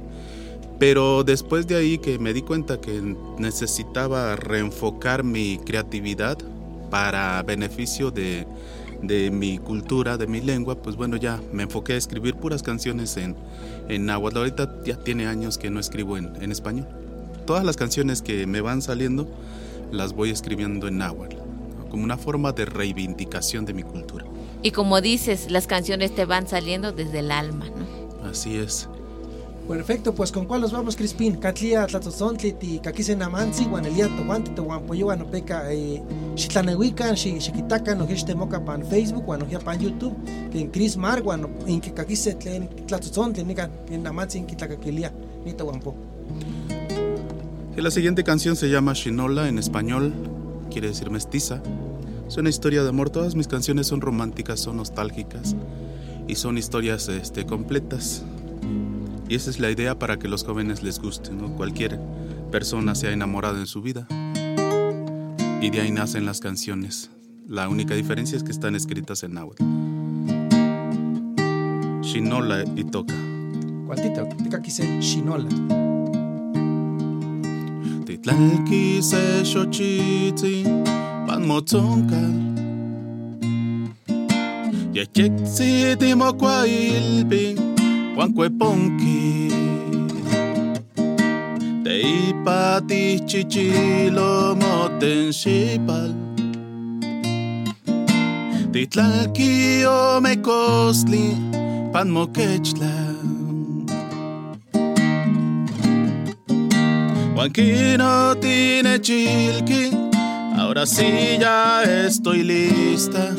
Pero 0.78 1.22
después 1.24 1.66
de 1.68 1.76
ahí 1.76 1.98
que 1.98 2.18
me 2.18 2.32
di 2.34 2.42
cuenta 2.42 2.80
que 2.80 3.00
necesitaba 3.38 4.34
reenfocar 4.36 5.22
mi 5.22 5.58
creatividad 5.58 6.36
para 6.92 7.42
beneficio 7.42 8.10
de, 8.10 8.46
de 9.00 9.30
mi 9.30 9.56
cultura, 9.56 10.18
de 10.18 10.26
mi 10.26 10.42
lengua, 10.42 10.74
pues 10.74 10.94
bueno, 10.94 11.16
ya 11.16 11.40
me 11.50 11.62
enfoqué 11.62 11.94
a 11.94 11.96
escribir 11.96 12.34
puras 12.34 12.62
canciones 12.62 13.16
en, 13.16 13.34
en 13.88 14.04
náhuatl. 14.04 14.36
Ahorita 14.36 14.76
ya 14.84 14.96
tiene 14.98 15.26
años 15.26 15.56
que 15.56 15.70
no 15.70 15.80
escribo 15.80 16.18
en, 16.18 16.36
en 16.42 16.52
español. 16.52 16.86
Todas 17.46 17.64
las 17.64 17.78
canciones 17.78 18.20
que 18.20 18.46
me 18.46 18.60
van 18.60 18.82
saliendo 18.82 19.26
las 19.90 20.12
voy 20.12 20.28
escribiendo 20.28 20.86
en 20.86 20.98
náhuatl, 20.98 21.36
¿no? 21.36 21.88
como 21.88 22.04
una 22.04 22.18
forma 22.18 22.52
de 22.52 22.66
reivindicación 22.66 23.64
de 23.64 23.72
mi 23.72 23.84
cultura. 23.84 24.26
Y 24.62 24.72
como 24.72 25.00
dices, 25.00 25.50
las 25.50 25.66
canciones 25.66 26.14
te 26.14 26.26
van 26.26 26.46
saliendo 26.46 26.92
desde 26.92 27.20
el 27.20 27.30
alma, 27.30 27.70
¿no? 27.70 28.28
Así 28.28 28.58
es. 28.58 28.86
Perfecto, 29.72 30.14
pues 30.14 30.30
con 30.30 30.44
cuál 30.44 30.60
nos 30.60 30.70
vamos, 30.70 30.96
Crispín. 30.96 31.36
Catlia, 31.36 31.86
Tlatzozontli, 31.86 32.52
ti 32.52 32.78
Kakise 32.78 33.16
Namansi, 33.16 33.64
Guanelia, 33.64 34.06
Toguanti, 34.06 34.50
Toguampoyo, 34.50 35.16
no 35.16 35.24
peca, 35.24 35.72
eh, 35.72 36.02
Xitlanehuican, 36.36 37.16
Xiquitacan, 37.16 37.96
no 37.96 38.04
Hechtemoca 38.06 38.62
pan 38.62 38.84
Facebook, 38.84 39.24
Guano 39.24 39.46
pan 39.64 39.80
YouTube, 39.80 40.14
que 40.50 40.60
en 40.60 40.70
Cris 40.70 40.98
Mar, 40.98 41.22
Guano, 41.22 41.48
en 41.66 41.80
que 41.80 41.94
Kakise 41.94 42.34
Tlen, 42.34 42.68
Tlatzozontli, 42.86 43.44
Nica, 43.44 43.70
en 43.88 44.02
Namansi, 44.02 44.40
en 44.40 44.46
Kitlacaquilia, 44.46 45.10
ni 45.42 45.54
Toguampo. 45.54 45.94
Y 47.74 47.80
la 47.80 47.90
siguiente 47.90 48.24
canción 48.24 48.56
se 48.56 48.68
llama 48.68 48.92
Shinola 48.92 49.48
en 49.48 49.58
español, 49.58 50.12
quiere 50.70 50.88
decir 50.88 51.08
mestiza. 51.08 51.62
Es 52.28 52.36
una 52.36 52.50
historia 52.50 52.82
de 52.82 52.90
amor. 52.90 53.08
Todas 53.08 53.34
mis 53.34 53.48
canciones 53.48 53.86
son 53.86 54.02
románticas, 54.02 54.60
son 54.60 54.76
nostálgicas 54.76 55.56
y 56.28 56.34
son 56.34 56.58
historias 56.58 57.08
este, 57.08 57.46
completas. 57.46 58.22
Y 59.32 59.34
esa 59.34 59.48
es 59.48 59.58
la 59.60 59.70
idea 59.70 59.98
para 59.98 60.18
que 60.18 60.28
los 60.28 60.44
jóvenes 60.44 60.82
les 60.82 60.98
guste, 61.00 61.32
¿no? 61.32 61.56
Cualquier 61.56 61.98
persona 62.50 62.94
sea 62.94 63.12
enamorada 63.12 63.58
en 63.58 63.66
su 63.66 63.80
vida. 63.80 64.06
Y 65.62 65.70
de 65.70 65.80
ahí 65.80 65.90
nacen 65.90 66.26
las 66.26 66.38
canciones. 66.38 67.10
La 67.48 67.70
única 67.70 67.94
diferencia 67.94 68.36
es 68.36 68.42
que 68.42 68.50
están 68.50 68.74
escritas 68.74 69.22
en 69.22 69.32
náhuatl. 69.32 69.64
Shinola 72.02 72.62
y 72.76 72.84
toca. 72.84 73.14
Cualtito, 73.86 74.28
Kakise 74.50 75.00
Shinola. 75.00 75.48
Titlalki 78.04 79.02
se 79.02 79.46
xochitzi 79.46 80.64
pan 81.26 81.46
motzoncal 81.46 82.32
Yecheksi 84.92 85.96
timokuailpi 85.98 87.71
Juan 88.14 88.32
cueponki 88.34 89.50
Teipati 91.84 93.20
chichilo 93.26 94.56
moten 94.60 95.32
xipal 95.32 96.10
Titlalki 98.72 99.84
omekostli 99.84 101.36
pan 101.92 102.08
Juanquino 107.42 108.36
tiene 108.40 109.00
chilki, 109.00 109.90
ahora 110.56 110.86
sí 110.86 111.38
ya 111.40 111.82
estoy 111.82 112.44
lista. 112.44 113.34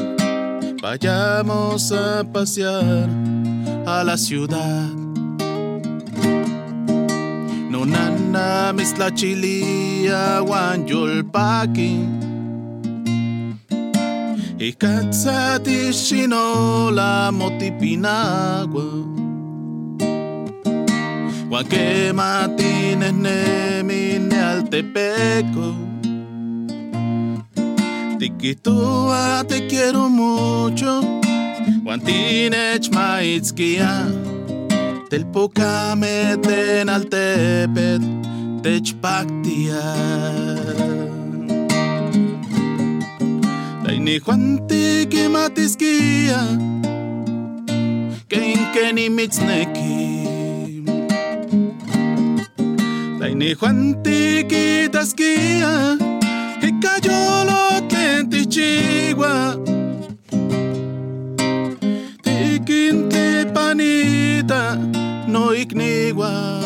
Vayamos 0.82 1.90
a 1.94 2.22
pasear 2.34 3.23
a 3.86 4.04
la 4.04 4.18
ciudad. 4.18 4.90
No 7.70 7.86
nana 7.86 8.74
mis 8.74 8.98
la 8.98 9.12
chilia 9.12 10.42
paki. 11.32 12.08
Y 14.60 14.74
katsati 14.74 15.92
shino 15.92 16.92
la 16.92 17.32
motipinagua. 17.32 18.84
Guaque 21.50 22.14
matines 22.14 23.14
ne 23.14 23.84
mine 23.84 24.40
al 24.40 24.70
tepeco. 24.70 25.76
Tiquitua 28.18 29.44
te 29.48 29.68
quiero 29.68 30.10
mucho. 30.10 31.23
Guantinech 31.84 32.90
maitzkia. 32.92 34.08
Del 35.10 35.26
pokame 35.26 36.38
ten 36.42 36.90
al 36.90 37.04
tepet. 37.10 38.02
Techpactia. 38.64 39.84
Ni 44.04 44.20
Juanti 44.20 45.08
que 45.10 45.30
matiskia. 45.30 46.40
Que 48.28 48.40
inkeni 48.54 49.10
mitzneki. 49.10 50.04
Ni 53.36 53.54
Juanti 53.56 54.46
quitasquía, 54.48 55.98
que 56.62 56.70
cayó 56.80 57.46
lo 57.46 57.74
tlentichigua. 63.74 64.44
Tiquinte 64.44 64.44
panita, 64.44 64.78
no 65.28 65.54
ignigua. 65.54 66.60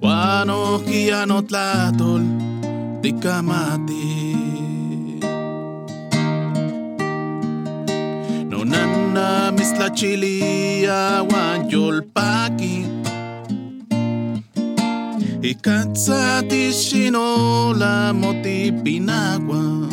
Guano 0.00 0.80
no 1.26 1.42
tlatol, 1.42 2.22
ticamati. 3.02 4.36
No 8.48 8.64
nana 8.64 9.52
mis 9.52 9.72
la 9.78 9.90
chilia, 9.90 11.22
guan 11.28 11.68
yolpaki. 11.68 12.86
Y 15.42 15.54
shino 16.72 17.74
la 17.74 18.12
motipinagua. 18.12 19.89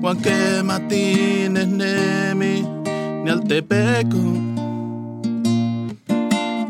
Juanque 0.00 0.62
Martínez 0.64 1.66
Nemi, 1.66 2.66
ni 3.24 3.30
al 3.30 3.44
tepeco. 3.44 4.18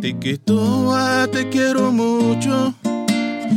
Tiquitua 0.00 1.28
te 1.32 1.48
quiero 1.48 1.92
mucho. 1.92 2.74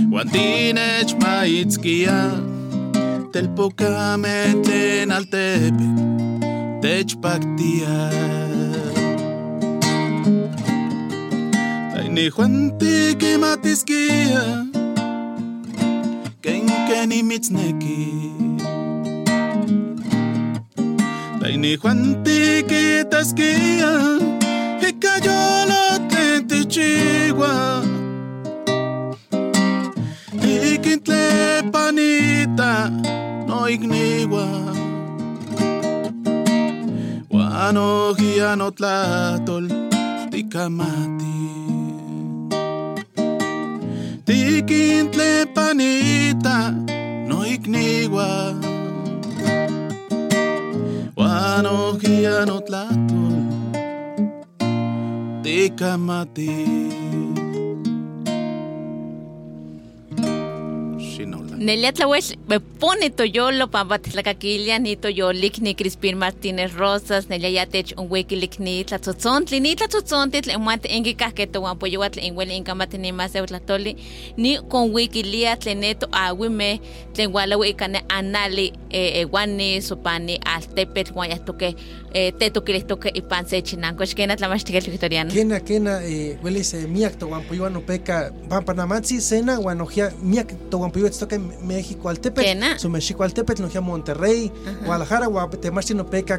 Guantínech 0.09 1.15
maitzkia. 1.19 2.31
Tel 3.31 3.49
poca 3.49 4.17
meten 4.17 5.11
al 5.11 5.27
tepe. 5.27 5.87
Techpactia. 6.81 8.43
ni 12.13 12.29
Juanti 12.29 13.15
que 13.17 13.37
matisquia, 13.39 14.67
ken 16.41 17.09
ni 17.09 17.23
mitzneki. 17.23 18.52
Ni 21.63 21.77
Juanti 21.77 22.61
que 22.67 23.05
tasquia, 23.09 23.93
y 24.85 24.91
cayó 25.03 25.65
lo 25.71 25.83
te 26.49 26.67
chigua. 26.67 27.81
Y 30.43 30.77
quintle 30.79 31.63
panita, 31.71 32.89
no 33.47 33.69
ignigua. 33.69 34.45
Guano 37.29 38.13
no 38.57 38.71
tlatol, 38.73 39.65
ticamati. 40.31 41.39
Tiquintle 44.25 45.47
panita, 45.55 46.71
no 47.29 47.45
ignigua. 47.45 48.72
Wano 51.53 51.93
no 52.47 52.57
tlatol, 52.65 53.45
ticamati. 55.43 56.49
Nelia 56.49 57.42
Me 61.63 62.59
pone 62.59 63.09
toyolo, 63.09 63.69
pampatlacaquilia, 63.71 64.79
ni 64.79 64.97
toyolik, 64.97 65.59
ni 65.59 65.75
Crispín 65.75 66.17
Martínez 66.17 66.73
Rosas, 66.73 67.29
Nelia 67.29 67.49
Yatech, 67.49 67.93
un 67.97 68.09
wikilik, 68.09 68.59
ni 68.59 68.83
tlatzotzontle, 68.83 69.61
ni 69.61 69.73
tlatzotzontle, 69.75 70.57
muante 70.57 70.91
engika, 70.91 71.31
que 71.31 71.47
towan 71.47 71.79
poyuatl, 71.79 72.19
en 72.19 72.35
huele 72.35 72.57
incamate 72.57 72.97
ni 72.97 73.13
más 73.13 73.33
eutlatoli, 73.35 73.95
ni 74.35 74.57
con 74.67 74.93
wikilia, 74.93 75.55
tleneto, 75.55 76.09
aguime, 76.11 76.81
tlenguala 77.13 77.57
wikane, 77.57 78.03
anali, 78.09 78.73
eguani, 78.89 79.81
sopani, 79.81 80.39
altepet, 80.43 81.13
guayatoque, 81.13 81.75
tetuquilistoque, 82.39 83.09
y 83.13 83.21
panse 83.21 83.63
chinanco, 83.63 84.03
esquena, 84.03 84.35
tlamachtiquel 84.35 84.83
victoriano. 84.83 85.31
Kena, 85.31 85.61
kena, 85.61 86.01
huele 86.41 86.63
se 86.63 86.87
miak 86.87 87.17
towan 87.17 87.43
poyuano 87.47 87.79
peca, 87.85 88.33
pampanamatzi, 88.49 89.21
sena, 89.21 89.55
guanojia, 89.55 90.11
miak 90.21 90.53
towan 90.69 90.91
poyuatl, 90.91 91.52
México 91.61 92.09
Altepet, 92.09 92.79
su 92.79 92.89
México 92.89 93.23
Altepet, 93.23 93.59
no 93.59 93.81
Monterrey, 93.81 94.51
Guadalajara, 94.85 95.27
Guatemala, 95.27 95.85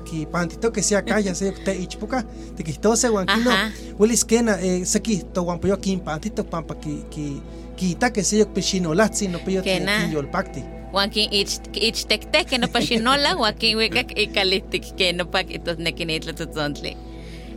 que 0.04 0.26
pantito 0.26 0.72
que 0.72 0.82
sea 0.82 1.04
calla, 1.04 1.34
se 1.34 1.52
te 1.52 1.76
ichpuca, 1.76 2.24
te 2.56 2.64
quitose 2.64 3.08
guanquino, 3.08 3.50
Willis 3.98 4.24
Kena, 4.24 4.60
eh, 4.60 4.84
seki, 4.84 5.22
to 5.32 5.42
guampoyo 5.42 5.74
aquí 5.74 5.96
pantito 5.96 6.44
pampa 6.44 6.78
que 6.78 7.40
quita 7.76 8.12
que 8.12 8.22
se 8.22 8.38
yo 8.38 8.52
pichino 8.52 8.94
latzi 8.94 9.28
no 9.28 9.38
peyo 9.38 9.62
te 9.62 9.76
el 9.76 10.30
pacti. 10.30 10.62
Joaquín 10.92 11.28
ich 11.32 11.60
ich 11.72 12.06
tekte 12.06 12.44
que 12.44 12.58
no 12.58 12.68
pachinola, 12.72 13.34
Joaquín 13.34 13.76
weka 13.76 14.04
y 14.14 14.28
calitic 14.28 14.94
que 14.94 15.12
no 15.12 15.30
pa 15.30 15.44
que 15.44 15.58
tos 15.58 15.78
nekinitla 15.78 16.34
tzontli. 16.34 16.96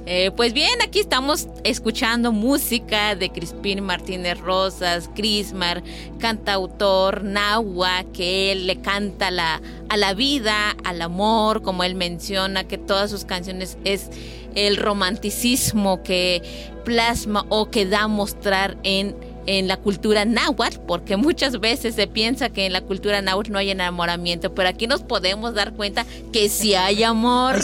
Eh, 0.09 0.31
pues 0.31 0.53
bien, 0.53 0.81
aquí 0.81 0.99
estamos 0.99 1.49
escuchando 1.65 2.31
música 2.31 3.13
de 3.13 3.29
Crispín 3.29 3.83
Martínez 3.83 4.39
Rosas, 4.39 5.09
Crismar, 5.13 5.83
cantautor 6.17 7.25
Nahua, 7.25 8.05
que 8.13 8.53
él 8.53 8.67
le 8.67 8.79
canta 8.79 9.27
a 9.27 9.97
la 9.97 10.13
vida, 10.13 10.77
al 10.85 11.01
amor, 11.01 11.61
como 11.61 11.83
él 11.83 11.95
menciona, 11.95 12.63
que 12.69 12.77
todas 12.77 13.11
sus 13.11 13.25
canciones 13.25 13.77
es 13.83 14.09
el 14.55 14.77
romanticismo 14.77 16.01
que 16.03 16.41
plasma 16.85 17.45
o 17.49 17.69
que 17.69 17.85
da 17.85 18.03
a 18.03 18.07
mostrar 18.07 18.77
en 18.83 19.13
en 19.47 19.67
la 19.67 19.77
cultura 19.77 20.25
náhuatl, 20.25 20.79
porque 20.85 21.17
muchas 21.17 21.59
veces 21.59 21.95
se 21.95 22.05
piensa 22.05 22.49
que 22.49 22.65
en 22.65 22.73
la 22.73 22.81
cultura 22.81 23.21
náhuatl 23.21 23.51
no 23.51 23.57
hay 23.57 23.71
enamoramiento, 23.71 24.53
pero 24.53 24.69
aquí 24.69 24.87
nos 24.87 25.01
podemos 25.01 25.55
dar 25.55 25.73
cuenta 25.73 26.05
que 26.31 26.49
sí 26.49 26.75
hay 26.75 27.03
amor, 27.03 27.55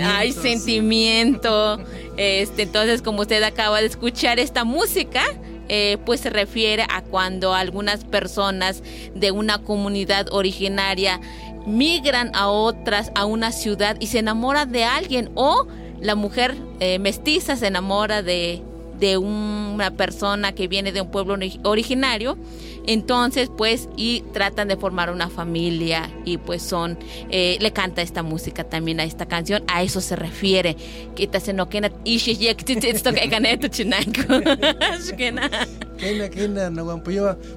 hay 0.00 0.32
sentimiento. 0.32 1.80
Este, 2.16 2.62
entonces, 2.62 3.02
como 3.02 3.22
usted 3.22 3.42
acaba 3.42 3.80
de 3.80 3.86
escuchar 3.86 4.38
esta 4.38 4.64
música, 4.64 5.22
eh, 5.68 5.98
pues 6.04 6.20
se 6.20 6.30
refiere 6.30 6.86
a 6.88 7.02
cuando 7.02 7.54
algunas 7.54 8.04
personas 8.04 8.82
de 9.14 9.30
una 9.30 9.58
comunidad 9.58 10.26
originaria 10.30 11.20
migran 11.66 12.30
a 12.34 12.48
otras, 12.48 13.10
a 13.14 13.24
una 13.24 13.52
ciudad 13.52 13.96
y 14.00 14.08
se 14.08 14.18
enamora 14.18 14.66
de 14.66 14.84
alguien 14.84 15.30
o 15.34 15.66
la 16.00 16.14
mujer 16.16 16.56
eh, 16.80 16.98
mestiza 16.98 17.56
se 17.56 17.68
enamora 17.68 18.22
de, 18.22 18.62
de 19.02 19.16
una 19.16 19.90
persona 19.90 20.52
que 20.52 20.68
viene 20.68 20.92
de 20.92 21.00
un 21.00 21.10
pueblo 21.10 21.36
originario. 21.64 22.38
Entonces, 22.86 23.50
pues, 23.56 23.88
y 23.96 24.22
tratan 24.32 24.68
de 24.68 24.76
formar 24.76 25.10
una 25.10 25.28
familia 25.28 26.10
y 26.24 26.38
pues 26.38 26.62
son, 26.62 26.98
eh, 27.30 27.56
le 27.60 27.72
canta 27.72 28.02
esta 28.02 28.22
música 28.22 28.64
también 28.64 29.00
a 29.00 29.04
esta 29.04 29.26
canción, 29.26 29.64
a 29.66 29.82
eso 29.82 30.00
se 30.00 30.14
refiere. 30.14 30.76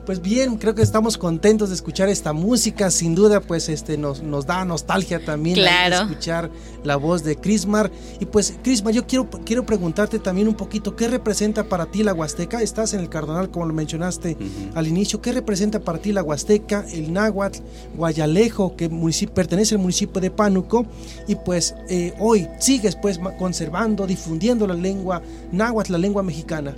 Pues 0.06 0.22
bien, 0.22 0.58
creo 0.58 0.76
que 0.76 0.84
estamos 0.84 1.18
contentos 1.18 1.70
de 1.70 1.76
escuchar 1.76 2.10
esta 2.10 2.32
música. 2.32 2.92
Sin 2.92 3.16
duda, 3.16 3.40
pues 3.40 3.70
este 3.70 3.98
nos, 3.98 4.22
nos 4.22 4.46
da 4.46 4.64
nostalgia 4.66 5.24
también 5.24 5.58
escuchar 5.58 6.52
la 6.84 6.96
voz 6.96 7.24
de 7.24 7.36
Crismar. 7.36 7.92
Y 8.20 8.26
pues, 8.26 8.54
Crismar, 8.62 8.94
yo 8.94 9.08
quiero, 9.08 9.28
quiero 9.44 9.66
preguntarte 9.66 10.20
también 10.20 10.48
un 10.48 10.54
poquito, 10.54 10.96
¿qué 10.96 11.08
representa 11.08 11.35
para 11.68 11.86
ti 11.88 12.02
la 12.02 12.14
Huasteca? 12.14 12.62
Estás 12.62 12.94
en 12.94 13.02
el 13.02 13.10
Cardonal, 13.10 13.52
como 13.52 13.66
lo 13.66 13.74
mencionaste 13.74 14.38
al 14.74 14.88
inicio. 14.88 15.22
¿Qué 15.22 15.34
representa 15.34 15.82
para 15.82 16.00
ti 16.00 16.14
la 16.14 16.24
Huasteca, 16.24 16.86
el 16.94 17.12
Náhuatl, 17.12 17.60
Guayalejo, 17.98 18.78
que 18.78 18.90
pertenece 19.34 19.76
al 19.76 19.82
municipio 19.82 20.22
de 20.22 20.32
Pánuco? 20.32 20.86
Y 21.28 21.36
pues 21.36 21.76
eh, 21.90 22.14
hoy 22.20 22.48
sigues 22.60 22.96
pues 22.96 23.20
conservando, 23.38 24.08
difundiendo 24.08 24.66
la 24.66 24.76
lengua 24.76 25.22
náhuatl, 25.52 25.92
la 25.92 25.98
lengua 25.98 26.24
mexicana. 26.24 26.74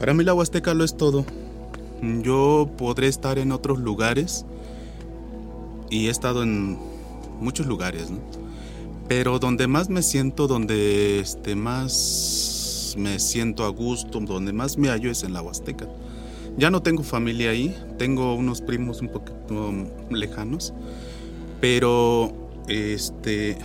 Para 0.00 0.14
mí 0.14 0.24
la 0.24 0.34
Huasteca 0.34 0.74
lo 0.74 0.82
es 0.82 0.96
todo. 0.96 1.24
Yo 2.02 2.68
podré 2.76 3.06
estar 3.06 3.38
en 3.38 3.52
otros 3.52 3.78
lugares 3.78 4.46
y 5.90 6.08
he 6.08 6.10
estado 6.10 6.42
en 6.42 6.76
muchos 7.40 7.66
lugares, 7.66 8.10
¿no? 8.10 8.18
Pero 9.06 9.38
donde 9.38 9.68
más 9.68 9.88
me 9.88 10.02
siento, 10.02 10.48
donde 10.48 11.20
este, 11.20 11.54
más 11.54 12.57
me 12.96 13.18
siento 13.18 13.64
a 13.64 13.68
gusto, 13.68 14.20
donde 14.20 14.52
más 14.52 14.78
me 14.78 14.88
hallo 14.88 15.10
es 15.10 15.22
en 15.22 15.32
la 15.32 15.42
Huasteca. 15.42 15.88
Ya 16.56 16.70
no 16.70 16.82
tengo 16.82 17.02
familia 17.02 17.50
ahí, 17.50 17.76
tengo 17.98 18.34
unos 18.34 18.60
primos 18.60 19.00
un 19.00 19.08
poquito 19.08 19.72
lejanos, 20.10 20.74
pero 21.60 22.32
este 22.66 23.56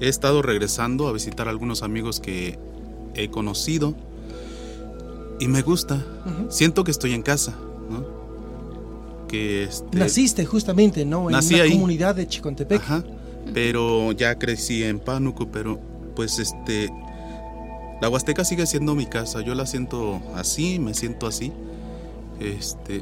he 0.00 0.08
estado 0.08 0.42
regresando 0.42 1.06
a 1.08 1.12
visitar 1.12 1.46
a 1.46 1.50
algunos 1.50 1.82
amigos 1.82 2.20
que 2.20 2.58
he 3.14 3.28
conocido 3.28 3.94
y 5.40 5.48
me 5.48 5.62
gusta. 5.62 6.04
Siento 6.50 6.84
que 6.84 6.90
estoy 6.90 7.14
en 7.14 7.22
casa, 7.22 7.54
¿no? 7.90 8.04
Que 9.28 9.64
este, 9.64 9.98
Naciste 9.98 10.44
justamente, 10.44 11.04
¿no? 11.04 11.30
En 11.30 11.36
una 11.36 11.68
comunidad 11.70 12.14
de 12.14 12.26
Chicontepec. 12.26 12.80
Ajá. 12.80 13.04
Pero 13.54 14.12
ya 14.12 14.38
crecí 14.38 14.84
en 14.84 15.00
Pánuco, 15.00 15.48
pero 15.50 15.80
pues 16.14 16.38
este 16.38 16.90
la 18.02 18.08
Huasteca 18.08 18.44
sigue 18.44 18.66
siendo 18.66 18.96
mi 18.96 19.06
casa. 19.06 19.42
Yo 19.42 19.54
la 19.54 19.64
siento 19.64 20.20
así, 20.34 20.80
me 20.80 20.92
siento 20.92 21.28
así. 21.28 21.52
Este, 22.40 23.00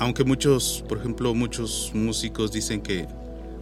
aunque 0.00 0.24
muchos, 0.24 0.84
por 0.88 0.98
ejemplo, 0.98 1.32
muchos 1.32 1.92
músicos 1.94 2.50
dicen 2.50 2.80
que 2.80 3.06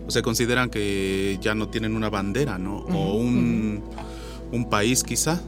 o 0.06 0.10
se 0.10 0.22
consideran 0.22 0.70
que 0.70 1.38
ya 1.42 1.54
no 1.54 1.68
tienen 1.68 1.94
una 1.94 2.08
bandera, 2.08 2.56
¿no? 2.56 2.78
O 2.78 3.12
un, 3.12 3.82
un 4.52 4.70
país 4.70 5.04
quizá 5.04 5.38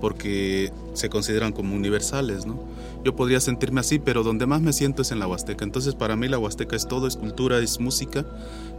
porque 0.00 0.70
se 0.94 1.08
consideran 1.08 1.50
como 1.50 1.74
universales, 1.74 2.46
¿no? 2.46 2.60
Yo 3.04 3.16
podría 3.16 3.40
sentirme 3.40 3.80
así, 3.80 3.98
pero 3.98 4.22
donde 4.22 4.46
más 4.46 4.60
me 4.60 4.72
siento 4.72 5.02
es 5.02 5.10
en 5.10 5.18
la 5.18 5.26
Huasteca. 5.26 5.64
Entonces, 5.64 5.96
para 5.96 6.14
mí 6.14 6.28
la 6.28 6.38
Huasteca 6.38 6.76
es 6.76 6.86
todo, 6.86 7.08
es 7.08 7.16
cultura, 7.16 7.58
es 7.58 7.80
música, 7.80 8.24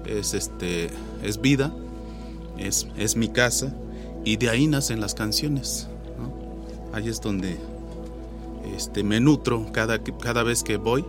es 0.06 0.34
este 0.34 0.90
es 1.22 1.42
vida, 1.42 1.74
es, 2.58 2.88
es 2.96 3.18
mi 3.18 3.28
casa 3.28 3.76
y 4.24 4.38
de 4.38 4.50
ahí 4.50 4.68
nacen 4.68 5.00
las 5.02 5.16
canciones, 5.16 5.88
¿no? 6.18 6.96
Ahí 6.96 7.08
es 7.08 7.22
donde 7.22 7.58
este 8.76 9.04
me 9.04 9.20
nutro 9.20 9.68
cada 9.72 10.00
cada 10.04 10.44
vez 10.44 10.64
que 10.64 10.78
voy, 10.78 11.04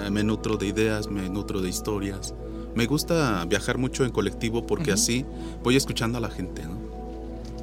eh, 0.00 0.10
me 0.10 0.24
nutro 0.24 0.56
de 0.56 0.66
ideas, 0.66 1.08
me 1.08 1.28
nutro 1.28 1.60
de 1.60 1.68
historias. 1.68 2.34
Me 2.74 2.86
gusta 2.86 3.44
viajar 3.44 3.76
mucho 3.76 4.04
en 4.04 4.12
colectivo 4.12 4.66
porque 4.66 4.92
así 4.92 5.26
voy 5.62 5.76
escuchando 5.76 6.18
a 6.18 6.20
la 6.22 6.30
gente, 6.30 6.62
¿no? 6.62 6.80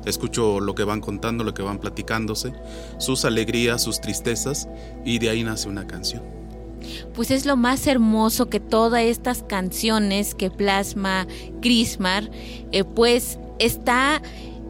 Escucho 0.06 0.60
lo 0.60 0.76
que 0.76 0.84
van 0.84 1.02
contando, 1.02 1.44
lo 1.44 1.54
que 1.54 1.62
van 1.62 1.80
platicándose, 1.80 2.54
sus 3.00 3.26
alegrías, 3.26 3.84
sus 3.84 4.00
tristezas, 4.00 4.68
y 5.04 5.20
de 5.20 5.30
ahí 5.30 5.44
nace 5.44 5.68
una 5.68 5.88
canción. 5.88 6.24
Pues 7.14 7.32
es 7.32 7.46
lo 7.46 7.58
más 7.58 7.86
hermoso 7.88 8.50
que 8.50 8.60
todas 8.60 9.04
estas 9.04 9.44
canciones 9.44 10.36
que 10.36 10.50
plasma 10.50 11.28
Crismar, 11.62 12.30
eh, 12.72 12.84
pues 12.84 13.40
está 13.60 14.22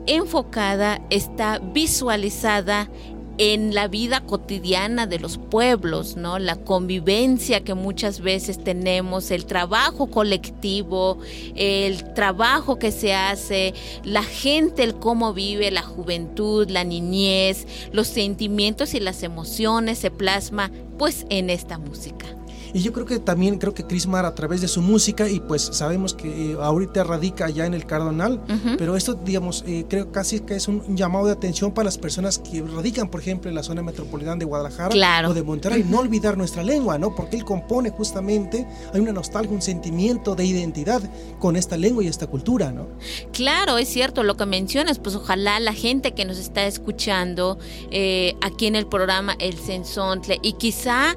enfocada, 0.10 1.02
está 1.10 1.60
visualizada 1.60 2.90
en 3.38 3.74
la 3.74 3.88
vida 3.88 4.20
cotidiana 4.26 5.08
de 5.08 5.18
los 5.18 5.38
pueblos, 5.38 6.18
¿no? 6.18 6.40
La 6.40 6.58
convivencia 6.58 7.64
que 7.64 7.74
muchas 7.74 8.20
veces 8.20 8.62
tenemos, 8.62 9.32
el 9.32 9.46
trabajo 9.46 10.08
colectivo, 10.08 11.20
el 11.56 12.14
trabajo 12.14 12.78
que 12.80 12.92
se 12.92 13.14
hace, 13.14 13.74
la 14.04 14.24
gente, 14.24 14.84
el 14.84 14.96
cómo 14.96 15.34
vive, 15.34 15.72
la 15.72 15.84
juventud, 15.84 16.70
la 16.70 16.84
niñez, 16.84 17.66
los 17.94 18.08
sentimientos 18.08 18.94
y 18.94 19.00
las 19.00 19.24
emociones 19.24 20.00
se 20.00 20.12
plasma 20.12 20.70
pues 20.98 21.26
en 21.30 21.50
esta 21.50 21.78
música. 21.78 22.39
Y 22.74 22.82
yo 22.82 22.94
creo 22.94 23.06
que 23.06 23.20
también, 23.20 23.58
creo 23.58 23.74
que 23.74 23.84
Mar 24.08 24.26
a 24.26 24.36
través 24.36 24.62
de 24.62 24.68
su 24.68 24.82
música, 24.82 25.30
y 25.30 25.40
pues 25.40 25.70
sabemos 25.74 26.14
que 26.14 26.52
eh, 26.52 26.58
ahorita 26.60 27.04
radica 27.04 27.50
ya 27.50 27.66
en 27.66 27.74
el 27.74 27.86
Cardonal, 27.86 28.42
pero 28.78 28.96
esto, 28.96 29.14
digamos, 29.14 29.64
eh, 29.68 29.86
creo 29.90 30.12
casi 30.12 30.40
que 30.42 30.56
es 30.56 30.68
un 30.68 30.96
llamado 30.96 31.26
de 31.26 31.34
atención 31.34 31.74
para 31.74 31.86
las 31.86 31.98
personas 31.98 32.40
que 32.40 32.62
radican, 32.62 33.10
por 33.10 33.20
ejemplo, 33.20 33.50
en 33.50 33.56
la 33.56 33.64
zona 33.64 33.82
metropolitana 33.82 34.38
de 34.38 34.46
Guadalajara 34.46 35.30
o 35.30 35.34
de 35.34 35.44
Monterrey, 35.44 35.86
no 35.88 36.00
olvidar 36.00 36.38
nuestra 36.38 36.64
lengua, 36.64 36.98
¿no? 36.98 37.16
Porque 37.16 37.36
él 37.36 37.44
compone 37.44 37.90
justamente, 37.90 38.68
hay 38.94 39.00
una 39.00 39.12
nostalgia, 39.12 39.52
un 39.52 39.62
sentimiento 39.62 40.36
de 40.36 40.46
identidad 40.46 41.02
con 41.40 41.56
esta 41.56 41.78
lengua 41.78 42.04
y 42.04 42.08
esta 42.08 42.28
cultura, 42.28 42.72
¿no? 42.72 42.88
Claro, 43.34 43.78
es 43.78 43.90
cierto 43.90 44.24
lo 44.24 44.38
que 44.38 44.46
mencionas, 44.46 45.00
pues 45.00 45.16
ojalá 45.16 45.60
la 45.60 45.74
gente 45.74 46.14
que 46.14 46.26
nos 46.26 46.38
está 46.38 46.66
escuchando 46.66 47.58
eh, 47.92 48.36
aquí 48.42 48.68
en 48.68 48.76
el 48.76 48.88
programa 48.88 49.36
El 49.40 49.58
Sensontle 49.58 50.40
y 50.42 50.54
quizá 50.54 51.16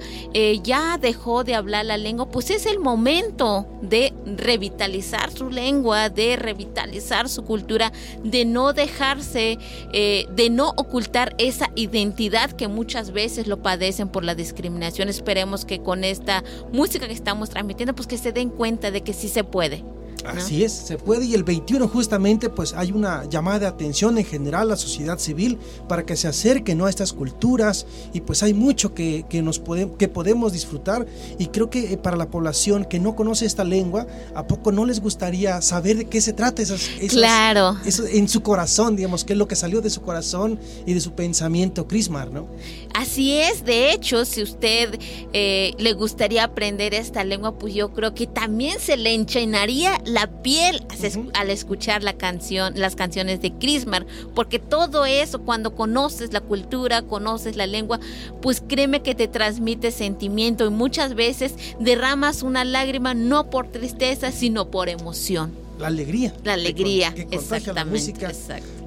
ya 0.63 0.99
dejó 0.99 1.42
de 1.45 1.55
hablar 1.55 1.87
la 1.87 1.97
lengua, 1.97 2.29
pues 2.29 2.51
es 2.51 2.67
el 2.67 2.79
momento 2.79 3.67
de 3.83 4.13
revitalizar 4.25 5.31
su 5.31 5.51
lengua, 5.51 6.09
de 6.09 6.37
revitalizar 6.37 7.29
su 7.29 7.45
cultura, 7.45 7.93
de 8.23 8.45
no 8.45 8.73
dejarse, 8.73 9.59
eh, 9.93 10.27
de 10.35 10.51
no 10.51 10.71
ocultar 10.77 11.35
esa 11.39 11.71
identidad 11.75 12.53
que 12.53 12.69
muchas 12.69 13.13
veces 13.13 13.47
lo 13.47 13.63
padecen 13.63 14.09
por 14.09 14.25
la 14.25 14.35
discriminación. 14.35 15.09
Esperemos 15.09 15.65
que 15.65 15.81
con 15.81 16.05
esta 16.05 16.43
música 16.73 17.07
que 17.07 17.15
estamos 17.15 17.51
transmitiendo, 17.51 17.95
pues 17.95 18.07
que 18.07 18.19
se 18.19 18.33
den 18.33 18.51
cuenta 18.51 18.91
de 18.91 19.03
que 19.03 19.13
sí 19.13 19.29
se 19.29 19.45
puede. 19.45 19.85
Así 20.25 20.65
es, 20.65 20.73
se 20.73 20.99
puede. 20.99 21.27
Y 21.27 21.35
el 21.35 21.45
21 21.45 21.89
justamente 21.89 22.49
pues 22.49 22.73
hay 22.75 22.93
una 22.93 23.25
llamada 23.25 23.61
de 23.61 23.67
atención 23.67 24.19
en 24.19 24.25
general 24.25 24.63
a 24.63 24.65
la 24.67 24.77
sociedad 24.77 25.19
civil 25.19 25.59
para 25.89 26.05
que 26.05 26.17
se 26.17 26.29
acerquen 26.29 26.81
a 26.83 26.89
estas 26.89 27.13
culturas. 27.13 27.87
Y 28.13 28.21
pues 28.21 28.43
hay 28.43 28.55
mucho 28.55 28.95
que, 28.95 29.25
nos 29.43 29.61
que 29.99 30.09
podemos 30.09 30.53
disfrutar. 30.53 31.07
Y 31.39 31.47
creo 31.47 31.71
que 31.71 31.93
eh, 31.93 31.97
para 31.97 32.17
la 32.17 32.31
población 32.31 32.85
que 32.85 32.99
no 32.99 33.17
conoce 33.17 33.47
esta 33.47 33.65
lengua, 33.65 34.07
¿a 34.35 34.47
poco 34.47 34.73
no 34.73 34.85
les 34.85 35.01
gustaría 35.01 35.61
saber 35.63 35.97
de 35.97 36.05
qué 36.07 36.21
se 36.21 36.33
trata 36.33 36.63
esas, 36.63 36.89
claro. 37.09 37.77
Eso 37.85 38.05
en 38.07 38.29
su 38.29 38.43
corazón, 38.43 38.97
digamos, 38.97 39.25
qué 39.25 39.33
es 39.33 39.39
lo 39.39 39.49
que 39.49 39.57
salió 39.57 39.81
de 39.81 39.91
su 39.91 40.03
corazón 40.03 40.59
y 40.87 40.95
de 40.95 41.01
su 41.01 41.13
pensamiento, 41.13 41.87
Crismar, 41.87 42.31
¿no? 42.31 42.49
Así 42.95 43.33
es, 43.39 43.65
de 43.65 43.93
hecho, 43.93 44.25
si 44.25 44.43
usted 44.43 44.99
eh, 45.33 45.75
le 45.79 45.93
gustaría 45.95 46.45
aprender 46.45 46.95
esta 46.95 47.25
lengua, 47.25 47.59
pues 47.59 47.75
yo 47.75 47.93
creo 47.93 48.15
que 48.15 48.27
también 48.27 48.79
se 48.81 48.97
le 48.97 49.15
enchenaría 49.15 50.01
la 50.13 50.27
piel 50.43 50.85
al 51.35 51.51
escuchar 51.51 52.03
la 52.03 52.13
canción, 52.13 52.75
las 52.77 52.97
canciones 52.97 53.41
de 53.41 53.53
Crismar, 53.53 54.07
porque 54.35 54.59
todo 54.59 55.07
eso, 55.07 55.41
cuando 55.41 55.75
conoces 55.75 56.33
la 56.33 56.41
cultura, 56.41 57.03
conoces 57.03 57.57
la 57.57 57.67
lengua, 57.67 57.99
pues 58.43 58.63
créeme 58.67 59.03
que 59.03 59.15
te 59.15 59.27
transmite 59.27 59.91
sentimiento 59.91 60.67
y 60.67 60.71
muchas 60.71 61.15
veces 61.15 61.55
derramas 61.81 62.43
una 62.43 62.65
lágrima 62.65 63.15
no 63.15 63.49
por 63.49 63.69
tristeza, 63.69 64.33
sino 64.33 64.71
por 64.71 64.89
emoción. 64.89 65.53
La 65.79 65.87
alegría. 65.87 66.35
La 66.45 66.53
alegría, 66.53 67.15
exactamente. 67.31 68.13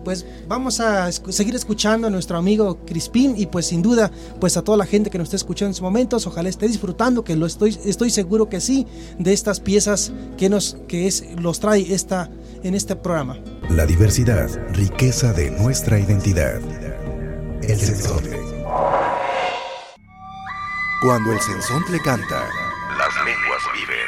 Pues 0.05 0.23
vamos 0.47 0.79
a 0.79 1.11
seguir 1.11 1.55
escuchando 1.55 2.07
a 2.07 2.09
nuestro 2.11 2.37
amigo 2.37 2.77
Crispín 2.85 3.33
y 3.35 3.47
pues 3.47 3.65
sin 3.65 3.81
duda, 3.81 4.11
pues 4.39 4.55
a 4.55 4.61
toda 4.61 4.77
la 4.77 4.85
gente 4.85 5.09
que 5.09 5.17
nos 5.17 5.25
está 5.25 5.37
escuchando 5.37 5.69
en 5.69 5.71
estos 5.71 5.81
momentos, 5.81 6.27
ojalá 6.27 6.47
esté 6.47 6.67
disfrutando, 6.67 7.23
que 7.23 7.35
lo 7.35 7.47
estoy, 7.47 7.75
estoy 7.83 8.11
seguro 8.11 8.47
que 8.47 8.61
sí, 8.61 8.85
de 9.17 9.33
estas 9.33 9.59
piezas 9.59 10.13
que 10.37 10.47
nos, 10.47 10.77
que 10.87 11.07
es, 11.07 11.25
los 11.39 11.59
trae 11.59 11.91
esta, 11.91 12.29
en 12.61 12.75
este 12.75 12.95
programa. 12.95 13.39
La 13.71 13.87
diversidad, 13.87 14.47
riqueza 14.73 15.33
de 15.33 15.49
nuestra 15.49 15.99
identidad. 15.99 16.61
El 17.63 17.79
sensontle. 17.79 18.39
Cuando 21.01 21.31
el 21.31 21.39
sensontle 21.39 21.99
canta, 22.01 22.47
las 22.95 23.25
lenguas 23.25 23.63
viven. 23.73 24.05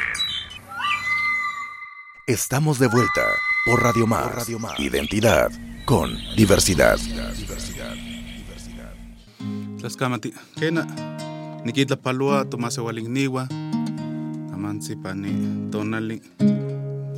Estamos 2.28 2.78
de 2.78 2.86
vuelta 2.86 3.22
por 3.68 3.82
Radio 3.82 4.06
Más. 4.06 4.48
Identidad 4.78 5.50
con 5.84 6.16
diversidad. 6.34 6.98
Tlaskamati, 9.78 10.32
kena, 10.58 10.86
nikitla 11.66 11.96
palua, 11.96 12.46
tomase 12.46 12.80
waligniwa, 12.80 13.46
amansi 14.54 14.96
pani 14.96 15.68
tonali. 15.70 16.22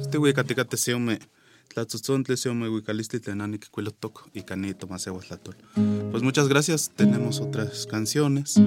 Este 0.00 0.18
güey 0.18 0.34
katikate 0.34 0.76
seume, 0.76 1.20
Tlatzotzontle, 1.68 2.36
Seomehuicalistli, 2.36 3.20
Tlenani, 3.20 3.60
Kikuilotoc 3.60 4.28
y 4.34 4.42
Canito, 4.42 4.88
Masehuatlatol. 4.88 5.56
Pues 6.10 6.22
muchas 6.24 6.48
gracias, 6.48 6.90
tenemos 6.96 7.40
otras 7.40 7.86
canciones. 7.86 8.60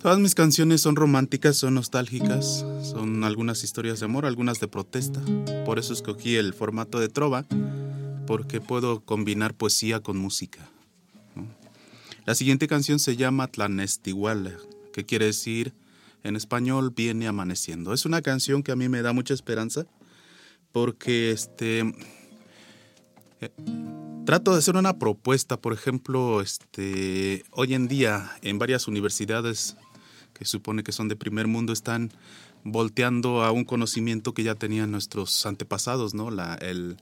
Todas 0.00 0.20
mis 0.20 0.36
canciones 0.36 0.80
son 0.80 0.94
románticas, 0.94 1.56
son 1.56 1.74
nostálgicas, 1.74 2.64
son 2.82 3.24
algunas 3.24 3.64
historias 3.64 3.98
de 3.98 4.06
amor, 4.06 4.26
algunas 4.26 4.60
de 4.60 4.68
protesta. 4.68 5.20
Por 5.64 5.80
eso 5.80 5.92
escogí 5.92 6.36
el 6.36 6.54
formato 6.54 7.00
de 7.00 7.08
trova, 7.08 7.44
porque 8.24 8.60
puedo 8.60 9.00
combinar 9.00 9.54
poesía 9.54 9.98
con 10.00 10.16
música. 10.16 10.60
La 12.26 12.36
siguiente 12.36 12.68
canción 12.68 13.00
se 13.00 13.16
llama 13.16 13.48
Tlanestiguala, 13.48 14.52
que 14.92 15.04
quiere 15.04 15.26
decir 15.26 15.74
en 16.22 16.36
español 16.36 16.92
viene 16.94 17.26
amaneciendo. 17.26 17.92
Es 17.92 18.04
una 18.06 18.22
canción 18.22 18.62
que 18.62 18.70
a 18.70 18.76
mí 18.76 18.88
me 18.88 19.02
da 19.02 19.12
mucha 19.12 19.34
esperanza 19.34 19.86
porque 20.70 21.32
este 21.32 21.80
eh, 23.40 23.50
trato 24.26 24.52
de 24.52 24.58
hacer 24.58 24.76
una 24.76 24.98
propuesta, 24.98 25.60
por 25.60 25.72
ejemplo, 25.72 26.40
este 26.40 27.44
hoy 27.50 27.74
en 27.74 27.88
día 27.88 28.30
en 28.42 28.58
varias 28.58 28.86
universidades 28.86 29.76
que 30.38 30.44
supone 30.44 30.82
que 30.82 30.92
son 30.92 31.08
de 31.08 31.16
primer 31.16 31.46
mundo 31.46 31.72
están 31.72 32.10
volteando 32.64 33.42
a 33.42 33.50
un 33.50 33.64
conocimiento 33.64 34.34
que 34.34 34.44
ya 34.44 34.54
tenían 34.54 34.90
nuestros 34.90 35.44
antepasados, 35.46 36.14
¿no? 36.14 36.30
La, 36.30 36.54
el, 36.54 36.96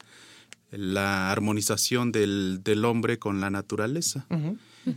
la 0.70 1.30
armonización 1.30 2.12
del, 2.12 2.60
del, 2.62 2.84
hombre 2.84 3.18
con 3.18 3.40
la 3.40 3.50
naturaleza. 3.50 4.26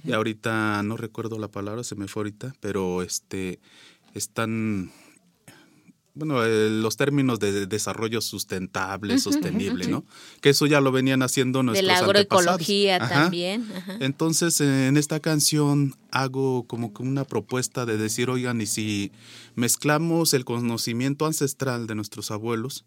Y 0.04 0.12
ahorita 0.12 0.84
no 0.84 0.98
recuerdo 0.98 1.40
la 1.40 1.48
palabra, 1.48 1.84
se 1.84 1.96
me 1.96 2.08
fue 2.08 2.22
ahorita, 2.22 2.54
pero 2.60 3.02
este 3.02 3.60
están 4.14 4.92
bueno, 6.20 6.44
eh, 6.46 6.70
los 6.70 6.98
términos 6.98 7.40
de 7.40 7.66
desarrollo 7.66 8.22
sustentable, 8.22 9.18
sostenible, 9.18 9.88
¿no? 9.88 10.06
Que 10.42 10.50
eso 10.50 10.66
ya 10.66 10.82
lo 10.82 10.92
venían 10.92 11.24
haciendo 11.24 11.64
nuestros 11.64 11.88
De 11.88 11.94
la 11.94 12.00
agroecología 12.00 13.00
también. 13.00 13.66
Entonces, 14.00 14.62
en 14.62 14.98
esta 14.98 15.20
canción 15.20 15.96
hago 16.12 16.64
como 16.68 16.94
que 16.94 17.04
una 17.04 17.24
propuesta 17.24 17.86
de 17.86 17.98
decir, 17.98 18.30
oigan, 18.30 18.62
y 18.62 18.66
si 18.66 19.12
mezclamos 19.56 20.34
el 20.34 20.46
conocimiento 20.46 21.26
ancestral 21.26 21.88
de 21.88 21.96
nuestros 21.96 22.32
abuelos, 22.32 22.86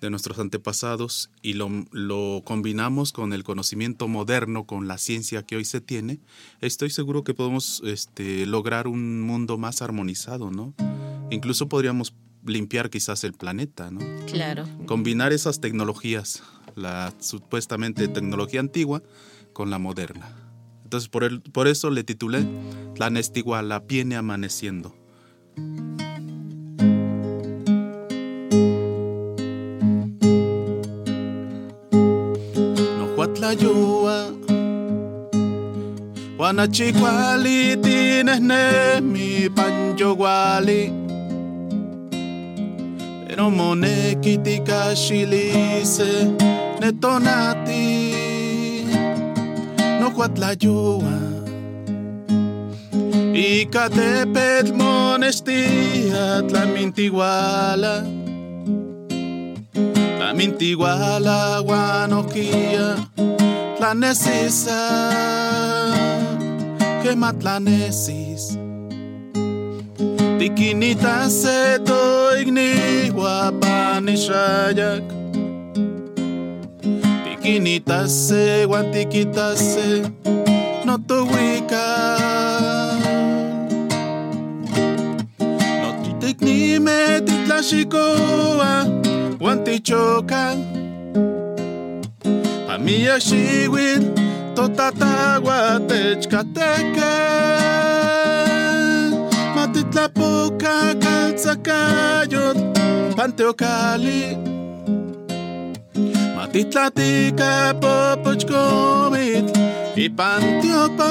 de 0.00 0.10
nuestros 0.10 0.38
antepasados, 0.38 1.30
y 1.42 1.54
lo, 1.54 1.70
lo 1.90 2.42
combinamos 2.44 3.12
con 3.12 3.32
el 3.32 3.42
conocimiento 3.42 4.06
moderno, 4.06 4.64
con 4.64 4.86
la 4.86 4.98
ciencia 4.98 5.42
que 5.42 5.56
hoy 5.56 5.64
se 5.64 5.80
tiene, 5.80 6.20
estoy 6.60 6.90
seguro 6.90 7.24
que 7.24 7.34
podemos 7.34 7.82
este, 7.84 8.46
lograr 8.46 8.86
un 8.86 9.22
mundo 9.22 9.58
más 9.58 9.82
armonizado, 9.82 10.50
¿no? 10.50 10.74
Incluso 11.30 11.68
podríamos 11.68 12.14
limpiar 12.44 12.90
quizás 12.90 13.24
el 13.24 13.32
planeta, 13.32 13.90
¿no? 13.90 14.00
Claro. 14.26 14.64
Combinar 14.86 15.32
esas 15.32 15.60
tecnologías, 15.60 16.42
la 16.74 17.12
supuestamente 17.18 18.08
tecnología 18.08 18.60
antigua 18.60 19.02
con 19.52 19.70
la 19.70 19.78
moderna. 19.78 20.28
Entonces 20.84 21.08
por, 21.08 21.24
el, 21.24 21.42
por 21.42 21.68
eso 21.68 21.90
le 21.90 22.04
titulé 22.04 22.46
La 22.96 23.10
Nestiguala 23.10 23.80
viene 23.80 24.16
amaneciendo. 24.16 24.94
No 32.96 33.06
huatlayua 33.16 34.32
Guanachicuali 36.38 37.76
tienes 37.82 38.40
ne 38.40 39.00
mi 39.02 39.48
panyoguali 39.50 41.07
Pero 43.38 43.54
moneki 43.54 44.34
tika 44.42 44.98
xilise 44.98 46.26
netonati 46.82 47.86
nohuatlayua 50.00 51.18
Ika 53.30 53.84
tepetl 53.94 54.74
monestia 54.74 56.42
tlamintiguala 56.50 58.02
Tlamintiguala 60.18 61.62
guanokia 61.62 62.98
tlanesisa 63.78 64.80
matlanesis 67.16 68.58
Tikinita 70.38 71.28
se 71.28 71.78
to 71.84 72.30
igni 72.40 73.10
guapanishayak 73.10 75.02
Tikinita 77.24 78.08
se 78.08 78.64
guantiquita 78.66 79.56
se 79.56 80.02
no 80.84 80.96
to 81.08 81.26
wika 81.26 81.86
No 85.82 85.88
titikni 86.02 86.78
me 86.78 87.20
titlashikoa 87.20 88.86
guantichoka 89.38 90.56
Pamia 92.66 93.20
shiwit 93.20 94.02
totatagua 94.54 95.80
techkateke 95.88 97.67
Matitlapoca, 99.98 100.94
calzacayot, 101.02 102.56
panteocali. 103.16 104.38
Matitlatica, 106.36 107.74
popochcomit, 107.80 109.46
y 109.96 110.08
panteopa. 110.08 111.10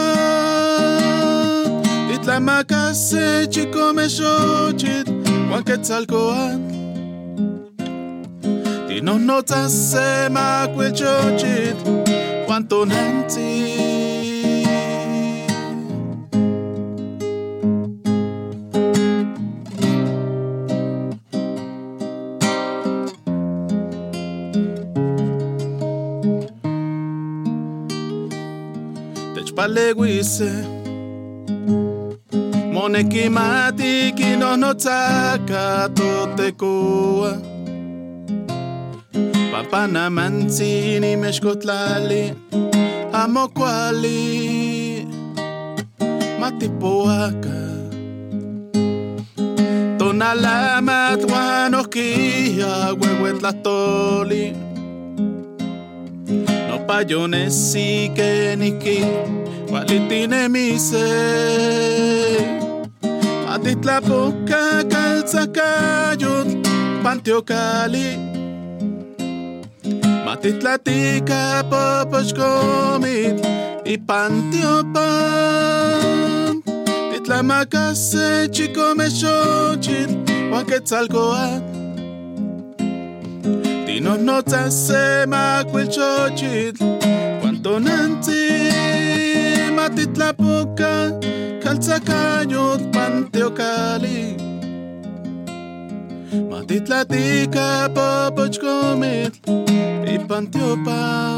Titlamacase, 2.07 3.49
chicome 3.49 4.07
xochit, 4.07 5.07
huanquetzalcoat. 5.49 6.61
Tinonotzase, 8.87 10.29
macuelchochit, 10.29 11.75
huantonantzit. 12.47 13.97
paleguise 14.07 14.36
palegwise 29.57 30.51
monekimati 32.73 34.13
kinohnotzaka 34.17 35.89
totekoa 35.97 37.31
papanamantzin 39.51 41.03
imexkotlali 41.03 42.23
amokuali 43.21 44.21
matipoaka 46.39 47.57
tonalamat 49.99 51.21
huan 51.29 51.73
ohkia 51.81 52.73
huehuetlatoli 52.99 54.66
nopayonesi 56.69 58.11
keniki 58.15 58.99
Walitine 59.71 60.47
mise. 60.49 61.07
Matitlapoca 63.45 64.83
calzacayot 64.91 66.47
Panteocali 67.03 68.09
Matitlatica 70.25 71.63
popochcomit 71.69 73.35
Y 73.85 73.97
panteopan 73.97 75.03
Titlamacase 77.11 78.27
chicome 78.51 79.07
xochit 79.09 80.09
Huanquetzalcoat 80.51 81.63
Chi 83.97 84.03
non 84.03 84.23
nozza 84.23 84.69
se 84.69 85.25
ma 85.25 85.65
quel 85.67 85.89
ciocit 85.89 86.77
Quanto 87.39 87.79
nanti 87.79 88.69
ma 89.73 89.89
ti 89.89 90.07
la 90.13 90.33
bocca 90.33 91.17
Calza 91.59 91.97
cagnot 91.99 92.89
panteo 92.89 93.51
cali. 93.53 94.35
Ma 96.47 96.63
ti 96.63 96.83
la 96.85 97.03
dica 97.05 97.89
popoc 97.89 98.59
comit 98.59 99.33
E 99.47 100.19
panteo 100.27 100.79
pa. 100.83 101.35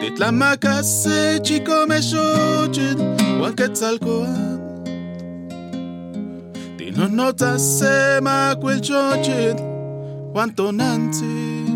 Ti 0.00 0.14
la 0.16 0.30
macasse 0.30 1.40
ci 1.42 1.60
come 1.60 2.00
ciocit 2.00 2.96
Qualche 3.36 3.74
zalcoa 3.74 4.32
Ti 6.76 6.90
non 6.94 7.12
nota 7.12 7.58
se 7.58 8.20
ma 8.22 8.56
quel 8.58 8.80
ciocit 8.80 9.71
quanto 10.32 10.72
Nancy. 10.72 11.66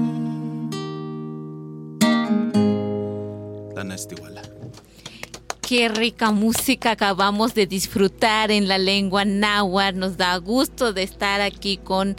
Tan 3.74 3.92
Estiguala. 3.92 4.42
Qué 5.60 5.88
rica 5.88 6.30
música 6.30 6.92
acabamos 6.92 7.52
de 7.54 7.66
disfrutar 7.66 8.50
en 8.50 8.68
la 8.68 8.78
lengua 8.78 9.24
náhuatl. 9.24 9.98
Nos 9.98 10.16
da 10.16 10.36
gusto 10.38 10.92
de 10.92 11.02
estar 11.02 11.40
aquí 11.40 11.76
con 11.76 12.16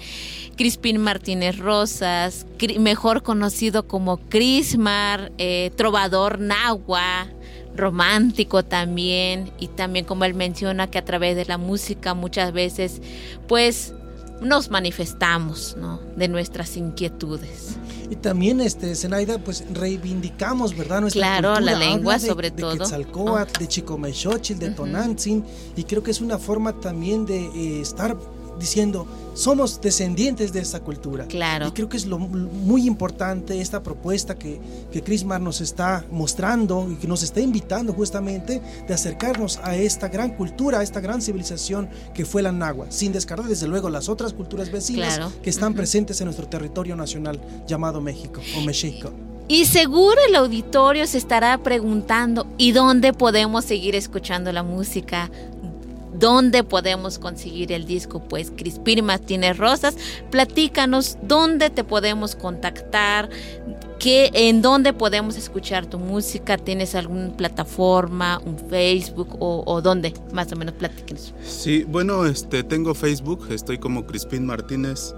Crispín 0.57 0.97
Martínez 0.99 1.57
Rosas, 1.57 2.45
mejor 2.79 3.23
conocido 3.23 3.87
como 3.87 4.17
Crismar, 4.17 5.31
eh, 5.37 5.71
trovador 5.75 6.39
náhuatl 6.39 7.35
romántico 7.75 8.63
también 8.63 9.51
y 9.59 9.67
también 9.67 10.03
como 10.03 10.25
él 10.25 10.33
menciona 10.33 10.89
que 10.89 10.97
a 10.97 11.05
través 11.05 11.35
de 11.35 11.45
la 11.45 11.59
música 11.59 12.15
muchas 12.15 12.51
veces 12.51 13.03
pues 13.47 13.93
nos 14.41 14.69
manifestamos 14.69 15.75
¿no? 15.79 15.99
de 16.15 16.27
nuestras 16.27 16.77
inquietudes. 16.77 17.77
Y 18.09 18.15
también, 18.15 18.61
este, 18.61 18.95
Zenaida, 18.95 19.37
pues 19.37 19.65
reivindicamos, 19.73 20.75
¿verdad? 20.75 21.01
Nuestra 21.01 21.39
claro, 21.39 21.59
la 21.59 21.75
lengua 21.75 22.19
sobre 22.19 22.51
todo. 22.51 22.71
De 22.71 22.79
Quetzalcóatl, 22.79 23.59
de 23.59 23.67
Chicomechochil, 23.67 24.59
de 24.59 24.69
Tonantzin, 24.69 25.43
y 25.75 25.83
creo 25.83 26.03
que 26.03 26.11
es 26.11 26.21
una 26.21 26.37
forma 26.37 26.79
también 26.79 27.25
de 27.25 27.45
eh, 27.47 27.81
estar 27.81 28.15
diciendo, 28.59 29.07
somos 29.33 29.79
descendientes 29.81 30.51
de 30.51 30.59
esta 30.59 30.79
cultura. 30.79 31.25
Claro. 31.25 31.67
Y 31.67 31.71
creo 31.71 31.89
que 31.89 31.97
es 31.97 32.05
lo 32.05 32.17
muy 32.17 32.87
importante 32.87 33.61
esta 33.61 33.83
propuesta 33.83 34.35
que, 34.35 34.59
que 34.91 35.03
Crismar 35.03 35.41
nos 35.41 35.61
está 35.61 36.05
mostrando 36.11 36.87
y 36.89 36.95
que 36.95 37.07
nos 37.07 37.23
está 37.23 37.39
invitando 37.39 37.93
justamente 37.93 38.61
de 38.87 38.93
acercarnos 38.93 39.59
a 39.63 39.75
esta 39.75 40.07
gran 40.07 40.31
cultura, 40.31 40.79
a 40.79 40.83
esta 40.83 40.99
gran 40.99 41.21
civilización 41.21 41.89
que 42.13 42.25
fue 42.25 42.41
la 42.41 42.51
Nahua, 42.51 42.87
sin 42.89 43.11
descartar 43.11 43.47
desde 43.47 43.67
luego 43.67 43.89
las 43.89 44.09
otras 44.09 44.33
culturas 44.33 44.71
vecinas 44.71 45.19
que 45.41 45.49
están 45.49 45.73
presentes 45.73 46.19
en 46.21 46.25
nuestro 46.25 46.47
territorio 46.47 46.95
nacional 46.95 47.39
llamado 47.67 48.01
México 48.01 48.41
o 48.57 48.61
México. 48.61 49.11
Y 49.49 49.65
seguro 49.65 50.17
el 50.27 50.35
auditorio 50.35 51.07
se 51.07 51.17
estará 51.17 51.57
preguntando, 51.59 52.47
¿y 52.57 52.73
dónde 52.73 53.13
podemos 53.13 53.63
seguir 53.63 53.95
escuchando 53.95 54.51
la 54.51 54.61
música? 54.61 55.31
¿Dónde 56.13 56.63
podemos 56.63 57.19
conseguir 57.19 57.71
el 57.71 57.85
disco? 57.85 58.19
Pues 58.19 58.51
Crispín 58.55 59.05
Martínez 59.05 59.57
Rosas, 59.57 59.95
platícanos 60.31 61.17
dónde 61.21 61.69
te 61.69 61.83
podemos 61.83 62.35
contactar, 62.35 63.29
qué, 63.99 64.29
en 64.33 64.61
dónde 64.61 64.93
podemos 64.93 65.37
escuchar 65.37 65.85
tu 65.85 65.99
música, 65.99 66.57
¿tienes 66.57 66.95
alguna 66.95 67.35
plataforma, 67.35 68.41
un 68.45 68.57
Facebook 68.57 69.37
o, 69.39 69.81
dónde? 69.81 70.13
Más 70.33 70.51
o 70.51 70.55
menos 70.55 70.75
platícanos. 70.75 71.33
Sí, 71.43 71.83
bueno, 71.83 72.25
este, 72.25 72.63
tengo 72.63 72.93
Facebook, 72.93 73.47
estoy 73.51 73.77
como 73.77 74.05
Crispín 74.05 74.45
Martínez, 74.45 75.13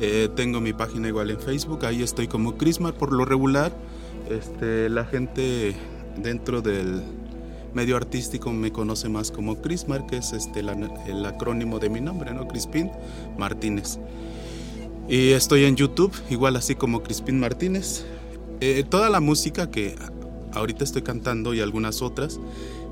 eh, 0.00 0.28
tengo 0.34 0.60
mi 0.60 0.72
página 0.72 1.08
igual 1.08 1.30
en 1.30 1.40
Facebook, 1.40 1.84
ahí 1.86 2.02
estoy 2.02 2.28
como 2.28 2.56
Crismar 2.56 2.94
por 2.94 3.12
lo 3.12 3.24
regular. 3.24 3.72
Este, 4.28 4.88
la 4.88 5.04
gente 5.04 5.74
dentro 6.16 6.62
del 6.62 7.02
medio 7.74 7.96
artístico 7.96 8.52
me 8.52 8.72
conoce 8.72 9.08
más 9.08 9.30
como 9.30 9.60
Crismar, 9.60 10.06
que 10.06 10.18
es 10.18 10.32
este, 10.32 10.60
el 10.60 11.26
acrónimo 11.26 11.78
de 11.78 11.90
mi 11.90 12.00
nombre, 12.00 12.32
¿no? 12.32 12.46
Crispín 12.48 12.90
Martínez. 13.36 13.98
Y 15.08 15.32
estoy 15.32 15.64
en 15.64 15.76
YouTube, 15.76 16.12
igual 16.30 16.56
así 16.56 16.74
como 16.74 17.02
Crispín 17.02 17.38
Martínez. 17.38 18.04
Eh, 18.60 18.84
toda 18.88 19.10
la 19.10 19.20
música 19.20 19.70
que 19.70 19.96
ahorita 20.52 20.84
estoy 20.84 21.02
cantando 21.02 21.52
y 21.52 21.60
algunas 21.60 22.00
otras 22.00 22.40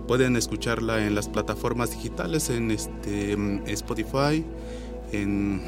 pueden 0.07 0.37
escucharla 0.37 1.07
en 1.07 1.15
las 1.15 1.29
plataformas 1.29 1.93
digitales, 1.93 2.51
en 2.51 2.71
este, 2.71 3.37
Spotify, 3.67 4.45
en 5.13 5.63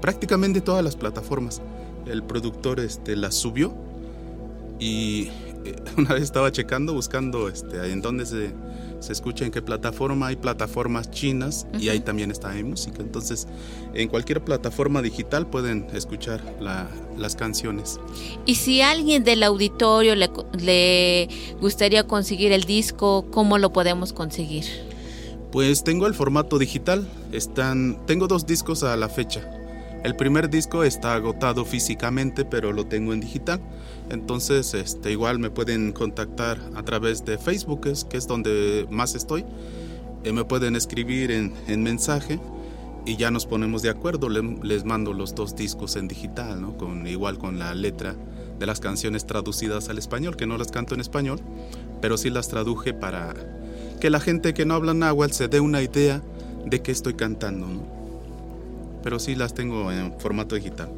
prácticamente 0.00 0.60
todas 0.60 0.84
las 0.84 0.94
plataformas. 0.94 1.60
El 2.06 2.22
productor 2.22 2.80
este, 2.80 3.16
las 3.16 3.34
subió 3.34 3.74
y 4.78 5.30
una 5.96 6.14
vez 6.14 6.22
estaba 6.22 6.52
checando, 6.52 6.94
buscando 6.94 7.48
este, 7.48 7.92
en 7.92 8.00
dónde 8.02 8.26
se, 8.26 8.52
se 9.00 9.12
escucha, 9.12 9.44
en 9.44 9.50
qué 9.50 9.62
plataforma. 9.62 10.28
Hay 10.28 10.36
plataformas 10.36 11.10
chinas 11.10 11.66
y 11.78 11.88
ahí 11.88 12.00
también 12.00 12.30
está 12.30 12.56
en 12.56 12.70
música. 12.70 13.00
Entonces, 13.00 13.46
en 13.94 14.08
cualquier 14.08 14.42
plataforma 14.42 15.02
digital 15.02 15.46
pueden 15.46 15.86
escuchar 15.92 16.40
las 16.60 17.36
canciones. 17.36 17.98
Y 18.46 18.56
si 18.56 18.80
alguien 18.80 19.24
del 19.24 19.42
auditorio 19.42 20.14
le, 20.14 20.30
le 20.58 21.28
gustaría 21.60 22.06
conseguir 22.06 22.52
el 22.52 22.64
disco, 22.64 23.26
¿cómo 23.30 23.58
lo 23.58 23.72
podemos 23.72 24.12
conseguir? 24.12 24.64
Pues 25.50 25.82
tengo 25.82 26.06
el 26.06 26.14
formato 26.14 26.58
digital. 26.58 27.06
Están, 27.32 28.04
tengo 28.06 28.28
dos 28.28 28.46
discos 28.46 28.82
a 28.82 28.96
la 28.96 29.08
fecha. 29.08 29.57
El 30.04 30.14
primer 30.14 30.48
disco 30.48 30.84
está 30.84 31.14
agotado 31.14 31.64
físicamente, 31.64 32.44
pero 32.44 32.72
lo 32.72 32.86
tengo 32.86 33.12
en 33.12 33.20
digital. 33.20 33.60
Entonces, 34.10 34.72
este, 34.74 35.10
igual 35.10 35.38
me 35.40 35.50
pueden 35.50 35.92
contactar 35.92 36.58
a 36.76 36.82
través 36.84 37.24
de 37.24 37.36
Facebook, 37.36 37.88
que 38.08 38.16
es 38.16 38.26
donde 38.28 38.86
más 38.90 39.14
estoy. 39.16 39.44
Eh, 40.24 40.32
me 40.32 40.44
pueden 40.44 40.76
escribir 40.76 41.30
en, 41.30 41.82
mensaje 41.82 42.38
y 43.06 43.16
ya 43.16 43.30
nos 43.30 43.46
ponemos 43.46 43.82
de 43.82 43.90
acuerdo. 43.90 44.28
les 44.28 44.84
mando 44.84 45.12
los 45.12 45.34
dos 45.34 45.56
discos 45.56 45.96
en 45.96 46.06
digital, 46.06 46.60
¿no? 46.60 46.76
con, 46.76 47.06
igual 47.06 47.38
con 47.38 47.58
la 47.58 47.74
letra 47.74 48.14
de 48.58 48.66
las 48.66 48.80
canciones 48.80 49.26
traducidas 49.26 49.88
al 49.88 49.98
español, 49.98 50.36
que 50.36 50.46
no 50.46 50.58
las 50.58 50.70
canto 50.70 50.94
en 50.94 51.00
español, 51.00 51.40
pero 52.00 52.16
sí 52.16 52.30
las 52.30 52.48
traduje 52.48 52.94
para 52.94 53.34
que 54.00 54.10
la 54.10 54.20
gente 54.20 54.54
que 54.54 54.64
no 54.64 54.74
habla 54.74 54.94
náhuatl 54.94 55.32
se 55.32 55.48
dé 55.48 55.60
una 55.60 55.82
idea 55.82 56.22
de 56.64 56.82
qué 56.82 56.92
estoy 56.92 57.14
cantando. 57.14 57.97
Pero 59.02 59.18
sí 59.18 59.34
las 59.34 59.54
tengo 59.54 59.90
en 59.92 60.18
formato 60.18 60.54
digital. 60.54 60.88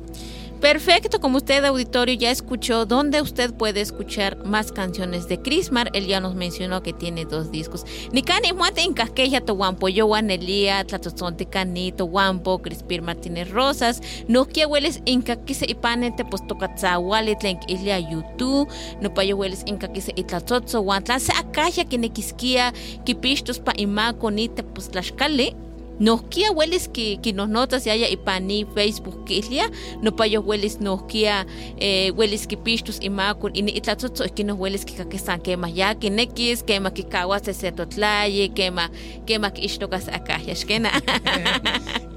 Perfecto, 0.61 1.21
como 1.21 1.39
usted 1.39 1.65
auditorio 1.65 2.15
ya 2.15 2.31
escuchó, 2.31 2.85
¿dónde 2.85 3.23
usted 3.23 3.55
puede 3.55 3.81
escuchar 3.81 4.45
más 4.45 4.73
canciones 4.73 5.27
de 5.27 5.41
Crismar? 5.41 5.91
Él 5.95 6.07
ya 6.07 6.21
nos 6.21 6.35
mencionó 6.35 6.83
que 6.83 6.93
tiene 6.93 7.25
dos 7.25 7.51
discos. 7.51 7.87
Nicani 8.13 8.53
muate 8.53 8.83
en 8.83 8.93
casqueja 8.93 9.41
to 9.41 9.55
guampo, 9.55 9.89
yo 9.89 10.05
guanelia, 10.05 10.85
tlatozonte 10.85 11.47
canito, 11.47 12.05
guampo, 12.05 12.61
Crispir 12.61 13.01
Martínez 13.01 13.51
Rosas, 13.51 14.03
no 14.29 14.45
que 14.45 14.67
hueles 14.67 15.01
en 15.07 15.23
caquise 15.23 15.65
y 15.67 15.75
panete, 15.75 16.27
pues 16.27 16.47
toca 16.47 16.75
tzahuale, 16.75 17.37
tlenk 17.37 17.63
islia 17.67 17.99
YouTube, 17.99 18.69
no 19.01 19.15
pa 19.15 19.25
yo 19.25 19.37
hueles 19.37 19.63
en 19.67 19.79
caquise 19.79 20.13
y 20.15 20.25
tlatzotzo, 20.25 20.83
guantla, 20.83 21.21
se 21.21 21.33
acaja 21.33 21.87
que 21.87 21.97
nequisquia, 21.97 22.75
que 23.07 23.15
pistos 23.15 23.61
pa 23.61 23.73
ima 23.79 24.13
conite, 24.13 24.63
pues 24.63 24.91
tlaxcale, 24.91 25.57
Nokia 26.01 26.51
hueles 26.51 26.89
que, 26.89 27.19
que 27.23 27.35
nos 27.35 27.51
notas 27.51 27.87
y 27.87 27.91
haya 27.91 28.09
ipani 28.09 28.65
Facebook 28.75 29.25
que 29.27 29.35
islia, 29.35 29.71
no 30.01 30.17
payo 30.17 30.41
hueles 30.41 30.81
nokia 30.81 31.47
eh, 31.77 32.11
hueles 32.17 32.47
que 32.47 32.57
pistus 32.57 32.99
y 33.03 33.11
makun 33.11 33.53
y 33.55 33.61
itlatzotzo 33.77 34.25
es 34.25 34.33
que 34.33 34.43
nos 34.43 34.59
hueles 34.59 34.87
que 34.87 34.95
kakesan 34.95 35.43
quema 35.43 35.69
ya 35.69 35.95
que 35.95 36.09
nekis 36.09 36.63
quema 36.63 36.95
que 36.95 37.05
kawas 37.05 37.43
se 37.43 37.53
setotlaye 37.53 38.51
quema 38.55 38.91
quema 39.27 39.53
que 39.53 39.63
ishtokas 39.63 40.09
acá 40.09 40.39
yashkena 40.39 40.91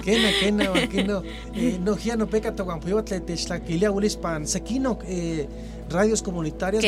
Kena, 0.04 0.32
kena, 0.40 0.88
kena, 0.88 1.22
eh, 1.54 1.78
no, 1.82 1.98
ya 1.98 2.16
no 2.16 2.28
peca 2.28 2.54
to 2.56 2.66
guampo, 2.66 2.88
yo 2.88 3.04
te 3.04 3.20
tlaquilia 3.20 3.92
hueles 3.92 4.18
pan, 4.18 4.48
sequino, 4.48 5.00
eh, 5.08 5.48
radios 5.94 6.22
comunitarias 6.22 6.84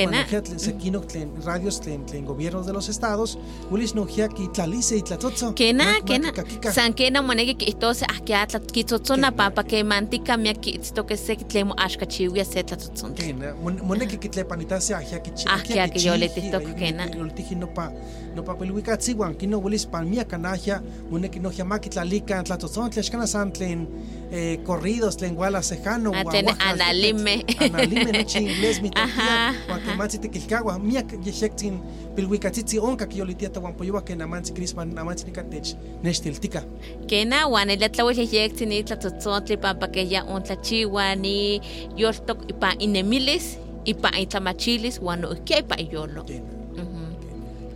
sequino 0.58 1.02
radios 1.44 1.82
en 1.88 2.26
gobiernos 2.26 2.66
de 2.66 2.74
los 2.74 2.90
estados 2.90 3.38
ulis 3.72 3.96
no 3.96 4.08
ya 4.08 4.28
ki 4.28 4.50
tlalice 4.54 4.98
y 4.98 5.02
tlatotzo 5.02 5.54
kena 5.56 6.02
kena 6.06 6.34
san 6.74 6.94
kena 6.94 7.22
monegi 7.22 7.56
que 7.56 7.66
entonces 7.70 8.08
ah 8.10 8.20
que 8.26 8.36
atla 8.36 8.60
ki 8.60 8.84
tzotzona 8.84 9.32
papa 9.32 9.64
que 9.64 9.84
mantica 9.84 10.38
mia 10.38 10.54
ki 10.54 10.80
esto 10.82 11.06
que 11.06 11.18
se 11.18 11.36
tlemo 11.36 11.76
ashka 11.78 12.06
chiwia 12.06 12.46
se 12.46 12.64
tlatzotzon 12.64 13.14
kena 13.14 13.54
monegi 13.84 14.18
que 14.18 14.30
tlepanita 14.30 14.82
se 14.82 14.94
ah 14.96 15.02
que 15.02 15.32
chi 15.34 15.46
ah 15.48 15.62
que 15.62 15.92
que 15.94 16.00
yo 16.00 16.18
le 16.18 16.30
tito 16.30 16.60
kena 16.60 17.06
lo 17.06 17.30
tiji 17.30 17.56
no 17.56 17.68
pa 17.68 17.92
no 18.36 18.44
pa 18.44 18.56
peluika 18.56 18.98
tsiwan 18.98 19.36
kino 19.36 19.60
ulis 19.60 19.86
pan 19.86 20.10
mia 20.10 20.26
kanahia 20.26 20.82
monegi 21.10 21.40
no 21.40 21.52
ya 21.52 21.66
maki 21.66 21.90
tlalika 21.90 22.44
tlatzotzon 22.44 22.90
tleshkana 22.90 23.28
san 23.28 23.52
tlen 23.52 23.88
eh, 24.32 24.60
corridos 24.64 25.22
lenguala 25.22 25.62
sejano 25.62 26.12
analime. 26.60 27.46
Analime 27.60 28.12
no 28.12 28.20
inglés 28.20 28.82
mi 28.82 28.92
tía 28.96 29.54
guaquemansi 29.68 30.18
tequilcagua 30.20 30.80
miak 30.80 31.12
yexektzin 31.26 31.80
pilhuicatzitzi 32.16 32.80
onca 32.80 33.08
que 33.08 33.18
yolitia 33.18 33.50
tahuampoyowa 33.50 34.02
que 34.02 34.16
namansi 34.16 34.54
crisman 34.54 34.96
namansi 34.96 35.26
nicatech 35.26 35.76
nextiltica 36.04 36.62
kena 37.08 37.48
uan 37.48 37.70
ila 37.70 37.90
tlauel 37.90 38.18
yexektzin 38.18 38.72
itlatzotzotli 38.72 39.58
pampa 39.58 39.88
que 39.88 40.04
ya 40.04 40.24
ontlachiwa 40.24 41.16
ni 41.16 41.62
yoltok 41.96 42.50
ipa 42.50 42.74
inemilis 42.80 43.58
ipa 43.86 44.10
itlamachilis 44.20 45.00
uan 45.02 45.22
noihkia 45.22 45.60
ipa 45.60 45.76
iyolo 45.76 46.26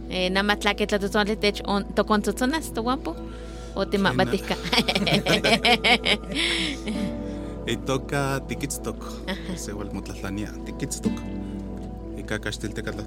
eh, 0.10 0.32
namatlaki 0.32 0.88
tlatzotzotli 0.88 1.36
tech 1.36 1.62
tokontzontzonas 1.96 2.72
tohuampo 2.74 3.16
o 3.76 3.86
te 3.86 3.98
mabatisca 3.98 4.56
y 7.70 7.78
toca 7.78 8.42
tikitztok 8.48 8.98
se 9.56 9.74
vuelve 9.74 9.94
mutlatlania 9.94 10.52
tikitztok 10.66 11.14
y 12.18 12.24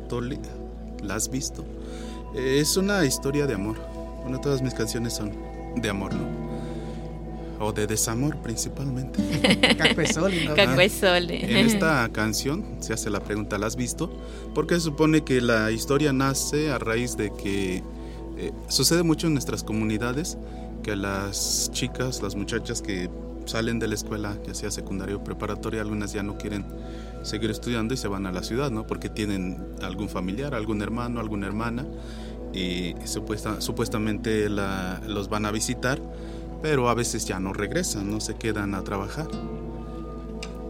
toli 0.09 0.39
la 1.03 1.17
has 1.17 1.29
visto 1.29 1.65
es 2.35 2.77
una 2.77 3.05
historia 3.05 3.47
de 3.47 3.55
amor 3.55 3.77
bueno 4.23 4.41
todas 4.41 4.63
mis 4.63 4.73
canciones 4.73 5.15
son 5.15 5.33
de 5.77 5.89
amor 5.89 6.15
no 6.15 6.53
o 7.63 7.73
de 7.73 7.87
desamor 7.87 8.37
principalmente. 8.39 9.23
Cacuesoli, 9.79 10.47
¿no? 10.47 10.55
Cacuesoli. 10.57 11.37
En 11.43 11.59
esta 11.59 12.09
canción 12.11 12.65
se 12.81 12.93
hace 12.93 13.09
la 13.09 13.21
pregunta, 13.21 13.57
¿la 13.57 13.69
has 13.69 13.77
visto? 13.77 14.13
Porque 14.53 14.75
se 14.75 14.81
supone 14.81 15.23
que 15.23 15.41
la 15.41 15.71
historia 15.71 16.13
nace 16.13 16.73
a 16.73 16.79
raíz 16.79 17.17
de 17.17 17.33
que 17.33 17.85
eh, 18.37 18.53
sucede 18.67 19.05
mucho 19.05 19.29
en 19.29 19.35
nuestras 19.35 19.63
comunidades 19.63 20.37
que 20.83 20.97
las 20.97 21.71
chicas, 21.73 22.21
las 22.21 22.35
muchachas 22.35 22.83
que 22.83 23.09
salen 23.47 23.79
de 23.79 23.89
la 23.89 23.95
escuela, 23.95 24.37
ya 24.47 24.55
sea 24.55 24.71
secundaria 24.71 25.17
o 25.17 25.25
preparatoria, 25.25 25.81
algunas 25.81 26.13
ya 26.13 26.23
no 26.23 26.39
quieren 26.39 26.65
seguir 27.23 27.51
estudiando 27.51 27.95
y 27.95 27.97
se 27.97 28.09
van 28.09 28.27
a 28.27 28.33
la 28.33 28.43
ciudad, 28.43 28.71
¿no? 28.71 28.87
Porque 28.87 29.09
tienen 29.09 29.65
algún 29.83 30.09
familiar, 30.09 30.55
algún 30.55 30.83
hermano, 30.83 31.21
alguna 31.21 31.47
hermana 31.47 31.87
y 32.53 32.95
supuesta, 33.05 33.61
supuestamente 33.61 34.49
los 34.49 35.29
van 35.29 35.47
a 35.47 35.51
visitar, 35.51 36.01
pero 36.61 36.89
a 36.89 36.95
veces 36.95 37.25
ya 37.25 37.41
no 37.41 37.53
regresan, 37.53 38.11
no 38.11 38.21
se 38.21 38.35
quedan 38.35 38.75
a 38.75 38.83
trabajar. 38.83 39.29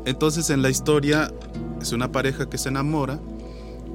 Entonces 0.05 0.51
en 0.51 0.63
la 0.63 0.71
historia 0.71 1.33
es 1.81 1.93
una 1.93 2.13
pareja 2.13 2.49
que 2.49 2.59
se 2.59 2.69
enamora 2.69 3.19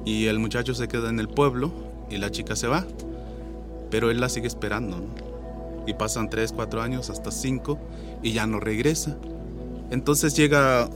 y 0.04 0.26
el 0.26 0.38
muchacho 0.38 0.74
se 0.74 0.88
queda 0.88 1.10
en 1.10 1.20
el 1.20 1.28
pueblo 1.28 1.70
y 2.10 2.18
la 2.18 2.30
chica 2.30 2.56
se 2.56 2.66
va, 2.66 2.84
pero 3.90 4.10
él 4.10 4.20
la 4.20 4.28
sigue 4.28 4.46
esperando. 4.46 5.02
Y 5.86 5.94
pasan 5.94 6.28
3, 6.28 6.52
4 6.52 6.82
años, 6.82 7.08
hasta 7.08 7.30
5 7.30 7.78
y 8.22 8.32
ya 8.32 8.46
no 8.46 8.60
regresa. 8.60 9.16
Entonces 9.90 10.36
llega 10.36 10.88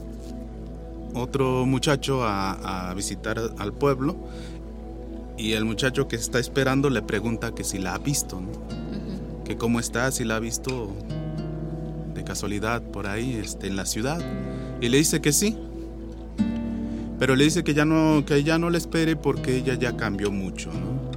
otro 1.15 1.65
muchacho 1.65 2.23
a, 2.23 2.89
a 2.89 2.93
visitar 2.93 3.39
al 3.57 3.73
pueblo 3.73 4.15
y 5.37 5.53
el 5.53 5.65
muchacho 5.65 6.07
que 6.07 6.15
está 6.15 6.39
esperando 6.39 6.89
le 6.89 7.01
pregunta 7.01 7.53
que 7.55 7.63
si 7.63 7.79
la 7.79 7.95
ha 7.95 7.97
visto, 7.97 8.39
¿no? 8.39 8.51
Que 9.43 9.57
cómo 9.57 9.79
está, 9.79 10.11
si 10.11 10.23
la 10.23 10.37
ha 10.37 10.39
visto 10.39 10.93
de 12.13 12.23
casualidad 12.23 12.81
por 12.81 13.07
ahí, 13.07 13.33
este, 13.33 13.67
en 13.67 13.75
la 13.75 13.85
ciudad. 13.85 14.21
Y 14.79 14.89
le 14.89 14.97
dice 14.97 15.21
que 15.21 15.33
sí. 15.33 15.57
Pero 17.19 17.35
le 17.35 17.45
dice 17.45 17.63
que 17.63 17.73
ya 17.73 17.85
no, 17.85 18.23
que 18.25 18.43
ya 18.43 18.57
no 18.57 18.69
le 18.69 18.77
espere 18.77 19.15
porque 19.15 19.57
ella 19.57 19.75
ya 19.75 19.97
cambió 19.97 20.31
mucho, 20.31 20.71
¿no? 20.71 21.11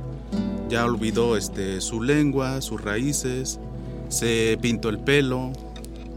Ya 0.68 0.84
olvidó 0.84 1.36
este, 1.36 1.80
su 1.80 2.02
lengua, 2.02 2.60
sus 2.60 2.80
raíces, 2.80 3.60
se 4.08 4.58
pintó 4.60 4.88
el 4.88 4.98
pelo, 4.98 5.52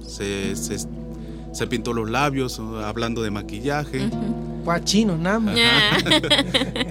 se, 0.09 0.55
se, 0.55 0.77
se 1.51 1.67
pintó 1.67 1.93
los 1.93 2.09
labios 2.09 2.59
hablando 2.59 3.21
de 3.21 3.31
maquillaje. 3.31 4.09
Guachino, 4.63 5.17
nada 5.17 5.39
más. 5.39 5.57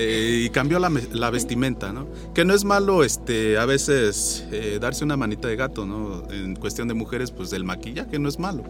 Eh, 0.01 0.45
y 0.45 0.51
cambió 0.51 0.79
la, 0.79 0.93
la, 1.13 1.31
vestimenta, 1.31 1.93
¿no? 1.93 2.07
Que 2.33 2.45
no 2.45 2.55
es 2.55 2.65
malo 2.65 3.03
este, 3.03 3.59
a 3.59 3.67
veces 3.67 4.47
eh, 4.53 4.79
darse 4.81 5.05
una 5.05 5.17
manita 5.17 5.49
de 5.49 5.57
gato, 5.57 5.87
¿no? 5.87 6.23
En 6.31 6.55
cuestión 6.55 6.87
de 6.87 6.95
mujeres, 6.95 7.33
pues 7.33 7.53
el 7.53 7.65
maquillaje 7.65 8.19
no 8.21 8.29
es 8.29 8.39
malo. 8.39 8.63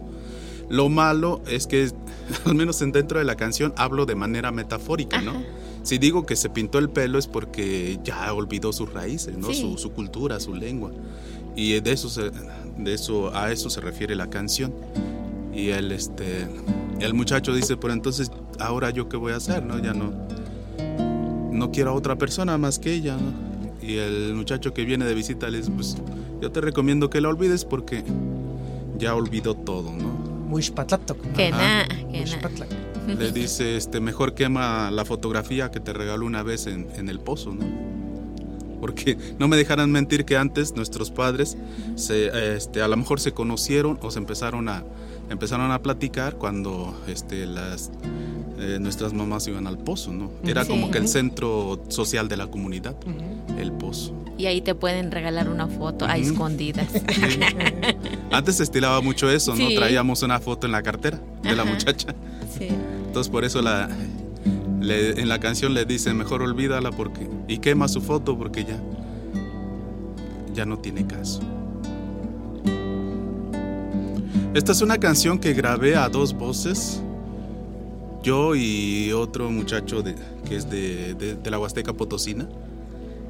Lo 0.69 0.89
malo 0.89 1.41
es 1.47 1.67
que, 1.67 1.91
al 2.45 2.55
menos 2.55 2.81
en 2.81 2.91
dentro 2.91 3.19
de 3.19 3.25
la 3.25 3.35
canción, 3.35 3.73
hablo 3.77 4.07
de 4.07 4.15
manera 4.15 4.51
metafórica, 4.51 5.21
¿no? 5.21 5.33
Si 5.83 5.99
digo 5.99 6.25
que 6.25 6.35
se 6.35 6.49
pintó 6.49 6.79
el 6.79 6.89
pelo 6.89 7.19
es 7.19 7.27
porque 7.27 7.99
ya 8.03 8.33
olvidó 8.33 8.73
sus 8.73 8.91
raíces, 8.91 9.37
¿no? 9.37 9.47
Sí. 9.47 9.61
Su, 9.61 9.77
su 9.77 9.91
cultura, 9.91 10.39
su 10.39 10.55
lengua. 10.55 10.91
Y 11.55 11.79
de 11.79 11.91
eso, 11.91 12.09
se, 12.09 12.31
de 12.83 12.93
eso 12.93 13.35
a 13.35 13.51
eso 13.51 13.69
se 13.69 13.81
refiere 13.81 14.15
la 14.15 14.29
canción. 14.29 14.73
Y 15.53 15.69
el, 15.69 15.91
este, 15.91 16.47
el 16.99 17.13
muchacho 17.13 17.53
dice, 17.53 17.77
pero 17.77 17.93
entonces, 17.93 18.31
ahora 18.59 18.89
yo 18.89 19.09
qué 19.09 19.17
voy 19.17 19.33
a 19.33 19.37
hacer, 19.37 19.63
¿no? 19.63 19.79
Ya 19.79 19.93
no, 19.93 20.13
no 21.51 21.71
quiero 21.71 21.91
a 21.91 21.93
otra 21.93 22.15
persona 22.17 22.57
más 22.57 22.79
que 22.79 22.93
ella, 22.93 23.17
¿no? 23.17 23.49
Y 23.81 23.97
el 23.97 24.33
muchacho 24.35 24.73
que 24.73 24.85
viene 24.85 25.05
de 25.05 25.13
visita 25.13 25.49
le 25.49 25.57
dice, 25.57 25.71
pues 25.71 25.97
yo 26.41 26.51
te 26.51 26.61
recomiendo 26.61 27.09
que 27.09 27.21
la 27.21 27.29
olvides 27.29 27.65
porque 27.65 28.03
ya 28.97 29.15
olvidó 29.15 29.55
todo, 29.55 29.91
¿no? 29.91 30.07
Muy 30.49 30.61
spatlato. 30.63 31.15
Que 31.35 31.51
na, 31.51 31.87
que 32.11 32.25
na. 32.25 33.15
Le 33.15 33.31
dice, 33.31 33.75
este, 33.75 33.99
mejor 33.99 34.35
quema 34.35 34.91
la 34.91 35.05
fotografía 35.05 35.71
que 35.71 35.79
te 35.79 35.93
regaló 35.93 36.25
una 36.25 36.43
vez 36.43 36.67
en, 36.67 36.87
en 36.95 37.09
el 37.09 37.19
pozo, 37.19 37.53
¿no? 37.53 37.65
Porque 38.79 39.17
no 39.37 39.47
me 39.47 39.57
dejarán 39.57 39.91
mentir 39.91 40.25
que 40.25 40.37
antes 40.37 40.75
nuestros 40.75 41.11
padres 41.11 41.57
se, 41.95 42.55
este, 42.55 42.81
a 42.81 42.87
lo 42.87 42.95
mejor 42.97 43.19
se 43.19 43.31
conocieron 43.33 43.99
o 44.01 44.11
se 44.11 44.19
empezaron 44.19 44.69
a, 44.69 44.83
empezaron 45.29 45.71
a 45.71 45.81
platicar 45.81 46.35
cuando 46.35 46.95
este, 47.07 47.45
las, 47.45 47.91
eh, 48.59 48.77
nuestras 48.79 49.13
mamás 49.13 49.47
iban 49.47 49.67
al 49.67 49.77
pozo, 49.77 50.11
¿no? 50.13 50.31
Era 50.43 50.63
Sí. 50.63 50.69
como 50.69 50.91
que 50.91 50.97
el 50.97 51.07
centro 51.07 51.81
social 51.89 52.27
de 52.27 52.37
la 52.37 52.47
comunidad, 52.47 52.95
el 53.57 53.71
pozo. 53.71 54.13
Y 54.37 54.45
ahí 54.45 54.61
te 54.61 54.73
pueden 54.75 55.11
regalar 55.11 55.49
una 55.49 55.67
foto 55.67 56.05
a 56.05 56.13
Ujú. 56.17 56.21
escondidas. 56.31 56.87
Antes 58.31 58.55
se 58.55 58.63
estilaba 58.63 59.01
mucho 59.01 59.29
eso, 59.29 59.55
¿no? 59.55 59.67
Sí. 59.67 59.75
Traíamos 59.75 60.23
una 60.23 60.39
foto 60.39 60.65
en 60.67 60.71
la 60.71 60.81
cartera 60.81 61.19
de 61.43 61.55
la 61.55 61.65
muchacha. 61.65 62.15
Sí. 62.57 62.67
Entonces 63.07 63.29
por 63.29 63.43
eso 63.43 63.61
la, 63.61 63.89
le- 64.79 65.19
en 65.21 65.29
la 65.29 65.39
canción 65.39 65.73
le 65.73 65.85
dice, 65.85 66.13
mejor 66.13 66.41
olvídala 66.41 66.91
porque... 66.91 67.27
Y 67.47 67.57
quema 67.59 67.87
su 67.87 68.01
foto 68.01 68.37
porque 68.37 68.63
ya... 68.65 68.79
Ya 70.53 70.65
no 70.65 70.77
tiene 70.79 71.05
caso. 71.05 71.41
Esta 74.53 74.71
es 74.71 74.81
una 74.81 74.97
canción 74.97 75.37
que 75.39 75.53
grabé 75.53 75.95
a 75.95 76.09
dos 76.09 76.33
voces. 76.33 77.01
Yo 78.23 78.55
y 78.55 79.11
otro 79.13 79.49
muchacho 79.51 80.01
de, 80.01 80.15
que 80.47 80.55
es 80.57 80.69
de, 80.69 81.13
de- 81.13 81.35
de 81.35 81.51
la 81.51 81.59
Huasteca 81.59 81.93
Potosina. 81.93 82.47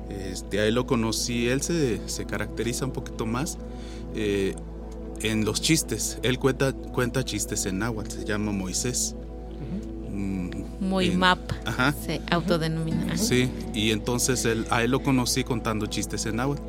Este, 0.09 0.59
a 0.59 0.65
él 0.65 0.75
lo 0.75 0.87
conocí, 0.87 1.47
él 1.47 1.61
se, 1.61 1.99
se 2.07 2.25
caracteriza 2.25 2.85
un 2.85 2.91
poquito 2.91 3.25
más 3.27 3.57
eh, 4.15 4.55
en 5.21 5.45
los 5.45 5.61
chistes. 5.61 6.17
Él 6.23 6.39
cuenta, 6.39 6.73
cuenta 6.73 7.23
chistes 7.23 7.65
en 7.67 7.79
náhuatl, 7.79 8.11
se 8.11 8.25
llama 8.25 8.51
Moisés. 8.51 9.15
Mm, 10.11 10.49
Muy 10.79 11.07
en-. 11.07 11.19
Ajá. 11.69 11.93
Se 11.93 12.21
autodenomina. 12.31 13.15
Sí, 13.17 13.49
y 13.73 13.91
entonces 13.91 14.43
él, 14.45 14.65
a 14.71 14.83
él 14.83 14.91
lo 14.91 15.03
conocí 15.03 15.43
contando 15.43 15.85
chistes 15.85 16.25
en 16.25 16.37
náhuatl. 16.37 16.61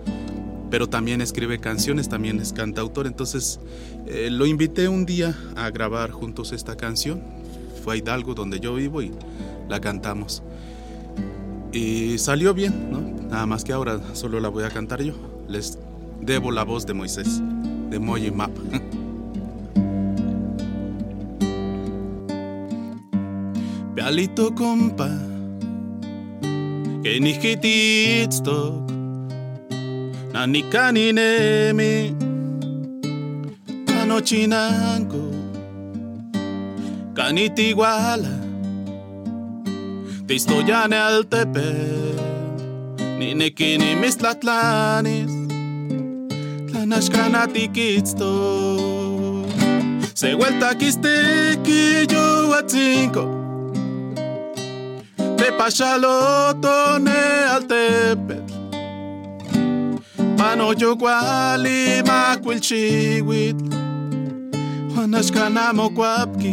Pero 0.71 0.89
también 0.89 1.21
escribe 1.21 1.59
canciones, 1.59 2.09
también 2.09 2.39
es 2.39 2.53
cantautor. 2.53 3.07
Entonces 3.07 3.59
eh, 4.07 4.29
lo 4.31 4.47
invité 4.47 4.89
un 4.89 5.05
día 5.07 5.37
a 5.57 5.71
grabar 5.71 6.11
juntos 6.11 6.53
esta 6.53 6.77
canción. 6.77 7.23
Fue 7.83 7.95
a 7.95 7.97
Hidalgo, 7.97 8.35
donde 8.35 8.61
yo 8.61 8.75
vivo, 8.75 9.03
y 9.03 9.11
la 9.69 9.81
cantamos. 9.81 10.43
Y 11.73 12.19
salió 12.19 12.53
bien, 12.53 12.91
¿no? 12.93 13.01
Nada 13.01 13.47
más 13.47 13.65
que 13.65 13.73
ahora 13.73 14.01
solo 14.13 14.39
la 14.39 14.49
voy 14.49 14.65
a 14.65 14.69
cantar 14.69 15.03
yo. 15.03 15.15
Les 15.49 15.79
debo 16.21 16.51
la 16.51 16.65
voz 16.65 16.87
de 16.87 16.95
Moisés, 16.95 17.41
de 17.91 17.99
Moy 17.99 18.31
Map. 18.31 18.51
Pialito 24.01 24.51
compa, 24.51 25.11
que 27.03 27.21
ni 27.21 27.33
hititstok, 27.35 28.91
na 30.33 30.47
ni 30.47 30.63
kaninemi, 30.63 32.17
kanochinanko, 33.85 35.21
kanitiguala, 37.13 38.33
tistoyane 40.27 40.97
al 40.97 41.29
tepe, 41.29 41.69
ni 43.19 43.35
nekini 43.35 43.97
mistlatlanis, 44.01 45.33
tlanashkanatikitzto. 46.71 48.33
Se 50.15 50.35
vuelta 50.35 50.75
quiste 50.75 51.59
yo 52.09 52.49
a. 52.55 53.40
Tepachalotone 55.41 57.21
al 57.55 57.63
tepet. 57.71 58.45
Mano 60.39 60.75
yoguali 60.75 62.03
macuilchihuitl. 62.09 63.65
Juanashkanamo 64.93 65.87
cuapki. 65.97 66.53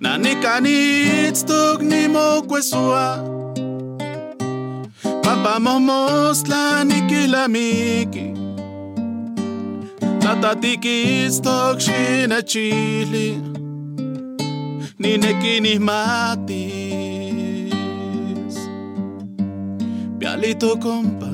Nanicanitz 0.00 1.44
nimo 1.82 2.42
cuesua. 2.48 3.06
Papa 5.22 5.60
momos 5.60 6.42
nikilamiki. 6.84 8.26
Tatatikis 10.20 11.40
tok 11.42 11.78
ni 11.78 13.38
Ninekini 14.98 15.78
mati. 15.78 16.77
Pialito 20.18 20.76
compa, 20.76 21.30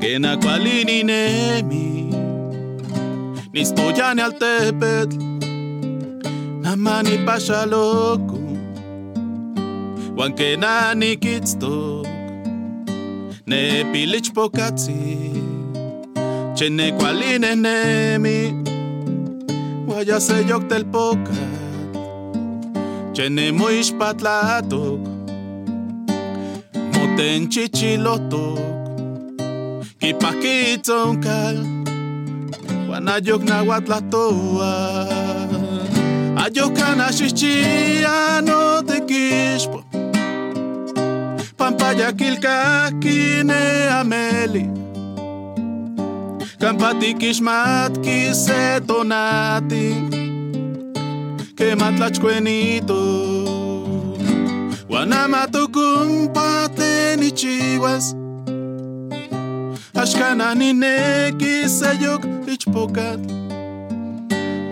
que 0.00 0.18
na 0.18 0.36
cualini 0.36 1.02
nemi. 1.04 2.10
Ni 3.52 3.64
stoyane 3.64 4.22
al 4.22 4.34
tepet, 4.38 5.10
namani 6.62 7.18
pasha 7.26 7.66
loco. 7.66 8.38
Wan 10.16 10.32
que 10.34 10.56
nani 10.56 11.16
kitstok, 11.16 12.06
ne 13.46 13.84
pilich 13.92 14.32
pokatsi. 14.32 15.30
Chene 16.60 16.92
cualine 16.98 17.54
nemi 17.56 18.52
Guaya 19.86 20.20
se 20.20 20.42
yok 20.44 20.68
del 20.68 20.84
poca 20.84 21.32
Chene 23.14 23.50
muish 23.50 23.92
patlatok 23.98 25.09
ten 27.20 27.52
chichilotok, 27.52 28.56
kipakitzoncal, 30.00 31.56
guanayok 32.86 33.42
nahuatlatoa. 33.44 34.72
Ayokan 36.42 37.00
ashichiano 37.06 38.60
te 38.88 38.96
kishpo, 39.08 39.78
pampayakilkakine 41.58 43.62
ameli. 44.00 44.64
Kampati 46.58 47.10
kishmat 47.20 47.92
setonati, 48.32 49.86
kematlachkuenitok. 51.56 53.59
Panamatukumpateni 55.00 57.32
chiwas. 57.32 58.16
Ashkananinekisayoc 59.94 62.22
ichpocat. 62.52 63.20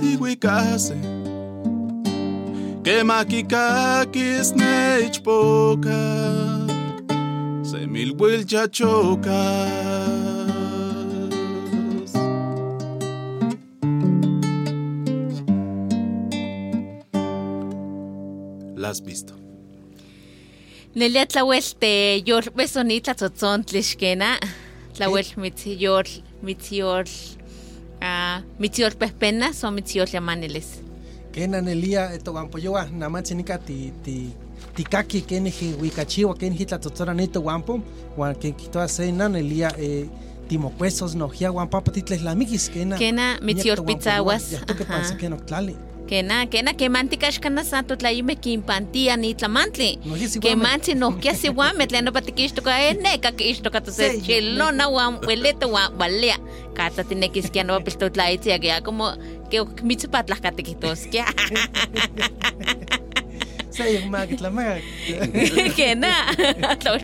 tiwikase 0.00 0.96
Kemakikakis 2.82 4.56
ne 4.56 5.06
ichpokat 5.06 6.68
La 18.88 18.92
has 18.92 19.02
visto. 19.04 19.34
Nelia 20.96 21.26
tlawel 21.28 21.62
te 21.80 21.90
yor 22.26 22.46
besoni 22.56 23.00
tlatzotzontlixkena. 23.04 24.30
Tlawel 24.96 25.26
mitziyor, 25.36 26.08
mitziyor, 26.42 27.04
ah, 28.00 28.40
mitziyor 28.58 28.96
pehpena, 28.96 29.52
son 29.52 29.74
mitziyor 29.74 30.08
llamaneles. 30.08 30.66
Kena 31.32 31.60
nelia 31.60 32.06
eto 32.16 32.32
guampoyoa 32.32 32.86
namatzinika 32.90 33.58
ti 33.58 33.92
ti 34.04 34.30
tikaki 34.76 35.20
keni 35.20 35.50
huicachiwa 35.80 36.34
keni 36.34 36.56
hitlatzotzora 36.56 37.14
nito 37.14 37.40
guampo 37.42 37.80
guan 38.16 38.34
ken 38.34 38.54
kitoa 38.54 38.88
se 38.88 39.12
na 39.12 39.28
nelia 39.28 39.70
eh, 39.78 40.06
timocuesos 40.48 41.14
nojia 41.14 41.52
guampapa 41.52 41.92
titleslamikis 41.92 42.70
kena 42.70 42.96
Kena 42.98 43.38
mitziyor 43.42 43.84
pitzaguas. 43.84 44.52
ya 44.52 44.60
que 44.64 44.84
Ajá. 44.84 44.86
pansa 44.88 45.14
keno 45.14 45.36
tlali 45.36 45.76
Kena, 46.08 46.46
kena, 46.48 46.72
kemantika 46.72 47.28
xkana 47.30 47.62
santo 47.64 47.96
tlayime 47.96 48.34
kimpantia 48.40 49.16
ni 49.16 49.34
tlamantli. 49.34 49.98
No, 50.04 50.16
yes, 50.16 50.36
igual 50.36 50.56
me- 50.56 50.64
Kemansi 50.64 50.94
no 50.96 51.10
kia 51.12 51.34
si 51.34 51.48
guame 51.52 51.86
tleno 51.86 52.12
patikixtoka 52.12 52.72
e 52.88 52.94
neka 52.94 53.32
kiixtoka 53.32 53.80
to 53.84 53.90
se 53.92 54.08
Sí, 54.12 54.22
chilona 54.26 54.86
guam 54.88 55.18
hueleto 55.26 55.68
guam 55.68 55.92
valea. 55.98 56.38
Kata 56.74 57.04
tinekis 57.04 57.50
kia 57.52 57.64
no 57.64 57.80
pilto 57.80 58.08
tlaitsia 58.10 58.58
kia 58.58 58.80
como 58.80 59.12
que 59.50 59.60
mitzipatlajatikitoskia. 59.82 61.24
tlawis 63.78 64.06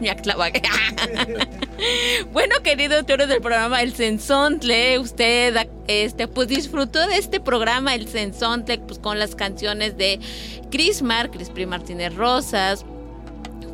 miaktlawak. 0.02 0.60
Bueno, 2.32 2.54
querido 2.62 2.98
autor 2.98 3.26
del 3.26 3.40
programa 3.40 3.82
El 3.82 3.94
Sensontle, 3.94 4.98
usted 4.98 5.54
este, 5.88 6.28
pues 6.28 6.48
disfrutó 6.48 7.06
de 7.06 7.18
este 7.18 7.40
programa 7.40 7.94
El 7.94 8.08
Sensontle 8.08 8.78
pues, 8.78 8.98
con 8.98 9.18
las 9.18 9.34
canciones 9.34 9.96
de 9.96 10.20
Chris 10.70 11.02
Mar, 11.02 11.30
Chris 11.30 11.50
Pri 11.50 11.66
Martínez 11.66 12.14
Rosas, 12.14 12.84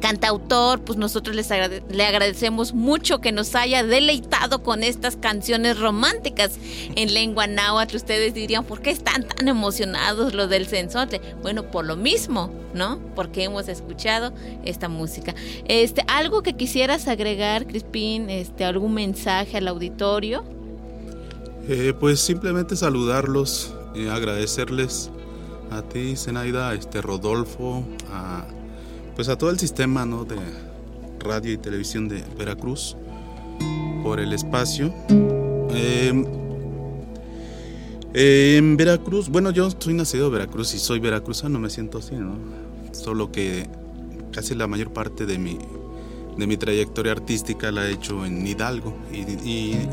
cantautor, 0.00 0.80
pues 0.80 0.98
nosotros 0.98 1.36
les 1.36 1.50
le 1.50 2.04
agradecemos 2.04 2.74
mucho 2.74 3.20
que 3.20 3.32
nos 3.32 3.54
haya 3.54 3.84
deleitado 3.84 4.62
con 4.62 4.82
estas 4.82 5.16
canciones 5.16 5.78
románticas 5.78 6.58
en 6.96 7.14
lengua 7.14 7.46
náhuatl. 7.46 7.96
Ustedes 7.96 8.34
dirían, 8.34 8.64
¿por 8.64 8.80
qué 8.82 8.90
están 8.90 9.28
tan 9.28 9.48
emocionados 9.48 10.34
los 10.34 10.48
del 10.48 10.66
Sensontle? 10.66 11.20
Bueno, 11.42 11.70
por 11.70 11.84
lo 11.84 11.96
mismo, 11.96 12.52
¿no? 12.74 13.00
Porque 13.14 13.44
hemos 13.44 13.68
escuchado 13.68 14.32
esta 14.64 14.88
música. 14.88 15.34
Este, 15.66 16.02
algo 16.08 16.42
que 16.42 16.54
quisieras 16.54 17.08
agregar, 17.08 17.66
Crispín, 17.66 18.30
este, 18.30 18.64
algún 18.64 18.94
mensaje 18.94 19.58
al 19.58 19.68
auditorio. 19.68 20.44
Eh, 21.68 21.94
pues 21.98 22.20
simplemente 22.20 22.74
saludarlos, 22.74 23.74
eh, 23.94 24.08
agradecerles 24.10 25.10
a 25.70 25.82
ti, 25.82 26.16
Zenaida, 26.16 26.70
a 26.70 26.74
este 26.74 27.00
Rodolfo, 27.00 27.84
a, 28.10 28.44
pues 29.20 29.28
a 29.28 29.36
todo 29.36 29.50
el 29.50 29.58
sistema 29.58 30.06
¿no? 30.06 30.24
de 30.24 30.38
radio 31.18 31.52
y 31.52 31.58
televisión 31.58 32.08
de 32.08 32.24
Veracruz 32.38 32.96
por 34.02 34.18
el 34.18 34.32
espacio. 34.32 34.94
Eh, 35.74 36.24
eh, 38.14 38.54
en 38.56 38.78
Veracruz, 38.78 39.28
bueno, 39.28 39.50
yo 39.50 39.68
soy 39.78 39.92
nacido 39.92 40.28
en 40.28 40.32
Veracruz 40.32 40.72
y 40.72 40.78
soy 40.78 41.00
veracruzano, 41.00 41.58
me 41.58 41.68
siento 41.68 41.98
así, 41.98 42.14
¿no? 42.14 42.38
Solo 42.92 43.30
que 43.30 43.68
casi 44.32 44.54
la 44.54 44.66
mayor 44.66 44.90
parte 44.94 45.26
de 45.26 45.36
mi, 45.36 45.58
de 46.38 46.46
mi 46.46 46.56
trayectoria 46.56 47.12
artística 47.12 47.70
la 47.70 47.86
he 47.86 47.92
hecho 47.92 48.24
en 48.24 48.46
Hidalgo 48.46 48.96
y, 49.12 49.18
y, 49.46 49.86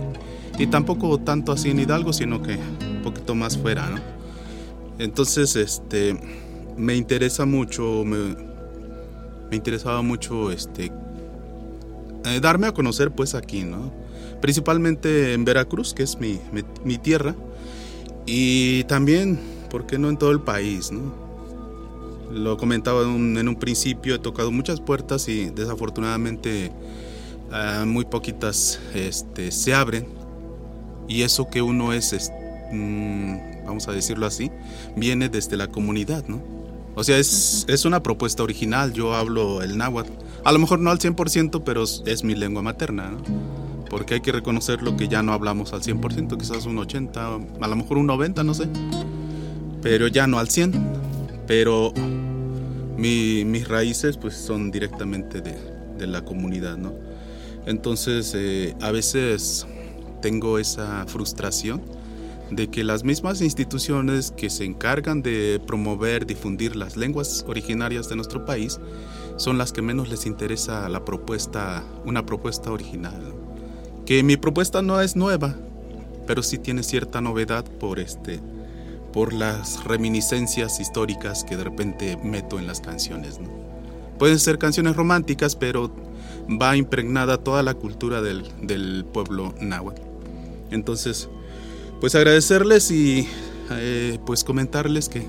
y 0.57 0.67
tampoco 0.67 1.17
tanto 1.17 1.51
así 1.51 1.71
en 1.71 1.81
Hidalgo, 1.81 2.13
sino 2.13 2.41
que 2.41 2.53
un 2.55 3.01
poquito 3.03 3.35
más 3.35 3.57
fuera, 3.57 3.89
¿no? 3.89 3.99
Entonces, 4.99 5.57
este, 5.57 6.17
me 6.77 6.95
interesa 6.95 7.45
mucho, 7.45 8.05
me, 8.05 8.46
me 9.49 9.55
interesaba 9.55 10.01
mucho, 10.01 10.51
este, 10.51 10.91
eh, 12.25 12.39
darme 12.41 12.67
a 12.67 12.73
conocer 12.73 13.11
pues 13.11 13.35
aquí, 13.35 13.63
¿no? 13.63 13.91
Principalmente 14.41 15.33
en 15.33 15.45
Veracruz, 15.45 15.93
que 15.93 16.03
es 16.03 16.19
mi, 16.19 16.39
mi, 16.83 16.97
tierra, 16.97 17.35
y 18.25 18.83
también, 18.83 19.39
¿por 19.69 19.87
qué 19.87 19.97
no 19.97 20.09
en 20.09 20.17
todo 20.17 20.31
el 20.31 20.41
país, 20.41 20.91
no? 20.91 21.13
Lo 22.31 22.57
comentaba 22.57 23.03
en 23.03 23.47
un, 23.47 23.55
principio, 23.55 24.15
he 24.15 24.19
tocado 24.19 24.51
muchas 24.51 24.81
puertas 24.81 25.29
y 25.29 25.49
desafortunadamente 25.49 26.71
muy 27.85 28.03
poquitas 28.03 28.79
este, 28.93 29.51
se 29.51 29.73
abren. 29.73 30.05
Y 31.07 31.21
eso 31.21 31.49
que 31.49 31.61
uno 31.61 31.93
es, 31.93 32.11
es, 32.11 32.31
mm, 32.73 33.65
vamos 33.65 33.87
a 33.87 33.93
decirlo 33.93 34.25
así, 34.25 34.51
viene 34.97 35.29
desde 35.29 35.55
la 35.55 35.67
comunidad, 35.67 36.25
¿no? 36.27 36.41
O 36.99 37.03
sea, 37.03 37.17
es, 37.19 37.63
es 37.69 37.85
una 37.85 38.01
propuesta 38.01 38.41
original, 38.41 38.91
yo 38.91 39.13
hablo 39.13 39.61
el 39.61 39.77
náhuatl. 39.77 40.11
A 40.43 40.51
lo 40.51 40.57
mejor 40.59 40.79
no 40.79 40.89
al 40.89 40.97
100%, 40.99 41.61
pero 41.63 41.83
es 41.83 42.23
mi 42.23 42.33
lengua 42.33 42.61
materna, 42.63 43.11
¿no? 43.11 43.19
Porque 43.87 44.15
hay 44.15 44.21
que 44.21 44.31
reconocer 44.31 44.81
lo 44.81 44.97
que 44.97 45.07
ya 45.07 45.21
no 45.21 45.31
hablamos 45.31 45.73
al 45.73 45.81
100%, 45.81 46.37
quizás 46.37 46.65
un 46.65 46.77
80, 46.79 47.35
a 47.61 47.67
lo 47.67 47.75
mejor 47.75 47.97
un 47.99 48.07
90, 48.07 48.43
no 48.43 48.53
sé. 48.53 48.67
Pero 49.81 50.07
ya 50.07 50.25
no 50.27 50.39
al 50.39 50.49
100. 50.49 50.73
Pero 51.45 51.93
mi- 52.97 53.45
mis 53.45 53.67
raíces 53.67 54.17
pues 54.17 54.35
son 54.35 54.71
directamente 54.71 55.39
de, 55.41 55.55
de 55.97 56.07
la 56.07 56.25
comunidad, 56.25 56.77
¿no? 56.77 56.93
Entonces 57.67 58.33
eh, 58.35 58.75
a 58.81 58.91
veces 58.91 59.67
tengo 60.21 60.57
esa 60.57 61.05
frustración 61.07 61.81
de 62.51 62.69
que 62.69 62.83
las 62.83 63.03
mismas 63.03 63.41
instituciones 63.41 64.31
que 64.31 64.49
se 64.49 64.65
encargan 64.65 65.21
de 65.21 65.61
promover, 65.65 66.25
difundir 66.25 66.75
las 66.75 66.97
lenguas 66.97 67.45
originarias 67.47 68.09
de 68.09 68.15
nuestro 68.15 68.45
país 68.45 68.79
son 69.37 69.57
las 69.57 69.71
que 69.71 69.81
menos 69.81 70.09
les 70.09 70.25
interesa 70.25 70.87
la 70.89 71.03
propuesta, 71.05 71.83
una 72.05 72.25
propuesta 72.25 72.71
original. 72.71 73.33
Que 74.05 74.23
mi 74.23 74.37
propuesta 74.37 74.81
no 74.81 75.01
es 75.01 75.15
nueva, 75.15 75.55
pero 76.25 76.41
sí 76.43 76.57
tiene 76.57 76.83
cierta 76.83 77.21
novedad 77.21 77.65
por 77.65 77.99
este 77.99 78.39
por 79.17 79.33
las 79.33 79.83
reminiscencias 79.83 80.79
históricas 80.79 81.43
que 81.43 81.57
de 81.57 81.63
repente 81.63 82.17
meto 82.23 82.59
en 82.59 82.67
las 82.67 82.81
canciones, 82.81 83.39
pueden 84.19 84.37
ser 84.37 84.59
canciones 84.59 84.95
románticas, 84.95 85.55
pero 85.55 85.91
va 86.61 86.77
impregnada 86.77 87.37
toda 87.37 87.63
la 87.63 87.73
cultura 87.73 88.21
del, 88.21 88.43
del 88.61 89.05
pueblo 89.05 89.55
náhuatl. 89.59 90.01
Entonces, 90.69 91.29
pues 91.99 92.15
agradecerles 92.15 92.91
y 92.91 93.27
eh, 93.71 94.19
pues 94.25 94.43
comentarles 94.43 95.09
que, 95.09 95.25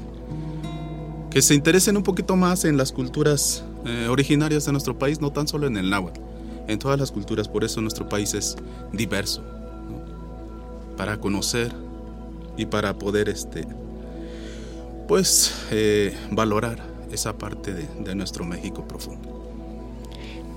que 1.30 1.42
se 1.42 1.54
interesen 1.54 1.96
un 1.96 2.02
poquito 2.02 2.36
más 2.36 2.64
en 2.64 2.76
las 2.76 2.92
culturas 2.92 3.64
eh, 3.86 4.08
originarias 4.08 4.66
de 4.66 4.72
nuestro 4.72 4.98
país, 4.98 5.20
no 5.20 5.32
tan 5.32 5.48
solo 5.48 5.66
en 5.66 5.76
el 5.76 5.90
náhuatl, 5.90 6.20
en 6.66 6.78
todas 6.78 6.98
las 6.98 7.10
culturas, 7.10 7.48
por 7.48 7.64
eso 7.64 7.80
nuestro 7.80 8.08
país 8.08 8.34
es 8.34 8.56
diverso, 8.92 9.42
para 10.96 11.18
conocer 11.18 11.72
y 12.56 12.66
para 12.66 12.98
poder 12.98 13.28
este, 13.28 13.66
pues 15.06 15.54
eh, 15.70 16.16
valorar 16.30 16.82
esa 17.10 17.38
parte 17.38 17.72
de, 17.72 17.88
de 18.00 18.14
nuestro 18.14 18.44
México 18.44 18.86
profundo. 18.86 19.27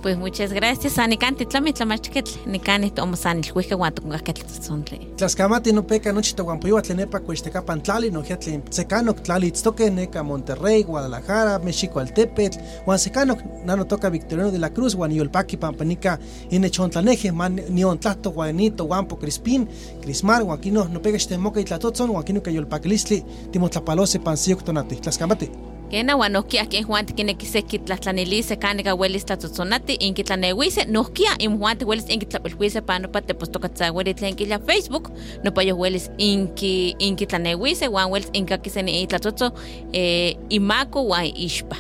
Pues 0.02 0.18
muchas 0.18 0.52
gracias. 0.52 0.98
Anicanti 0.98 1.46
tlami 1.46 1.74
tlamachketl, 1.74 2.32
nikani 2.50 2.90
tomosan 2.92 3.44
ilhuike 3.44 3.76
huan 3.76 3.94
tokunkaketl 3.94 4.42
tzontli. 4.46 5.08
Tlaskamati 5.18 5.74
no 5.74 5.84
peca 5.84 6.12
nochi 6.12 6.34
toguampoyua 6.36 6.82
tlenepa 6.82 7.20
cuixtecapan 7.20 7.84
tlali, 7.84 8.10
no 8.12 8.24
jetli 8.24 8.64
secanok 8.72 9.22
tlali 9.22 9.48
itztoque 9.48 9.92
neca 9.92 10.24
Monterrey, 10.24 10.84
Guadalajara, 10.84 11.60
México 11.60 12.00
Altepetl, 12.00 12.58
huan 12.86 13.00
secanok 13.00 13.40
nano 13.64 13.86
toca 13.86 14.10
Victoriano 14.10 14.52
de 14.52 14.58
la 14.58 14.74
Cruz, 14.74 14.96
huan 14.96 15.12
yolpaki 15.12 15.58
pampanica 15.58 16.18
inechontlaneje, 16.50 17.32
man 17.32 17.62
nion 17.70 18.00
tlato 18.00 18.32
guanito, 18.32 18.86
guampo 18.86 19.20
Crispín, 19.20 19.70
Crismar, 20.02 20.42
huan 20.42 20.60
kino 20.60 20.86
no 20.86 21.02
pega 21.02 21.20
xtemoca 21.20 21.60
itlatotzon, 21.62 22.10
huan 22.10 22.24
kino 22.24 22.42
que 22.42 22.52
yolpakilistli 22.52 23.24
timotlapalose 23.52 24.20
pansiyok 24.20 24.64
tonati. 24.64 24.96
Tlaskamati. 24.96 25.71
Kena 25.92 26.14
huan 26.16 26.32
nohkia 26.32 26.66
ken 26.66 26.86
Juan 26.88 27.06
tikinekiseki 27.06 27.80
tlahtlanilise 27.80 28.56
kanika 28.56 28.94
welis 28.96 29.26
tlatzotzonati 29.26 29.98
inki 30.00 30.24
tlaneuise 30.24 30.86
nohkia 30.88 31.32
im 31.40 31.58
Juan 31.60 31.78
welis 31.86 32.06
inki 32.08 32.26
tlapilhuise 32.26 32.82
panopa 32.82 33.22
tepostokatzaweri 33.22 34.14
tlen 34.14 34.36
kila 34.36 34.60
Facebook 34.60 35.10
nopa 35.44 35.64
yo 35.64 35.76
welis 35.78 36.10
inki 36.18 36.96
inki 37.00 37.28
tlaneuise 37.28 37.88
huan 37.88 38.12
welis 38.12 38.30
inkakiseni 38.34 39.02
itlatzotzo 39.02 39.52
eh, 39.94 40.38
imako 40.50 41.04
huan 41.04 41.26
ixpa. 41.36 41.76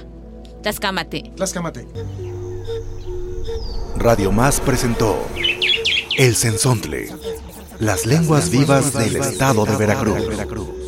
Tlaskamati. 0.62 1.24
Tlaskamati. 1.36 1.88
Radio 3.96 4.32
Más 4.32 4.60
presentó 4.60 5.28
El 6.18 6.36
Sensontle, 6.36 7.08
las 7.80 8.06
lenguas 8.06 8.50
vivas 8.50 8.94
del 8.94 9.16
estado 9.16 9.66
de 9.66 9.78
Veracruz. 9.78 10.81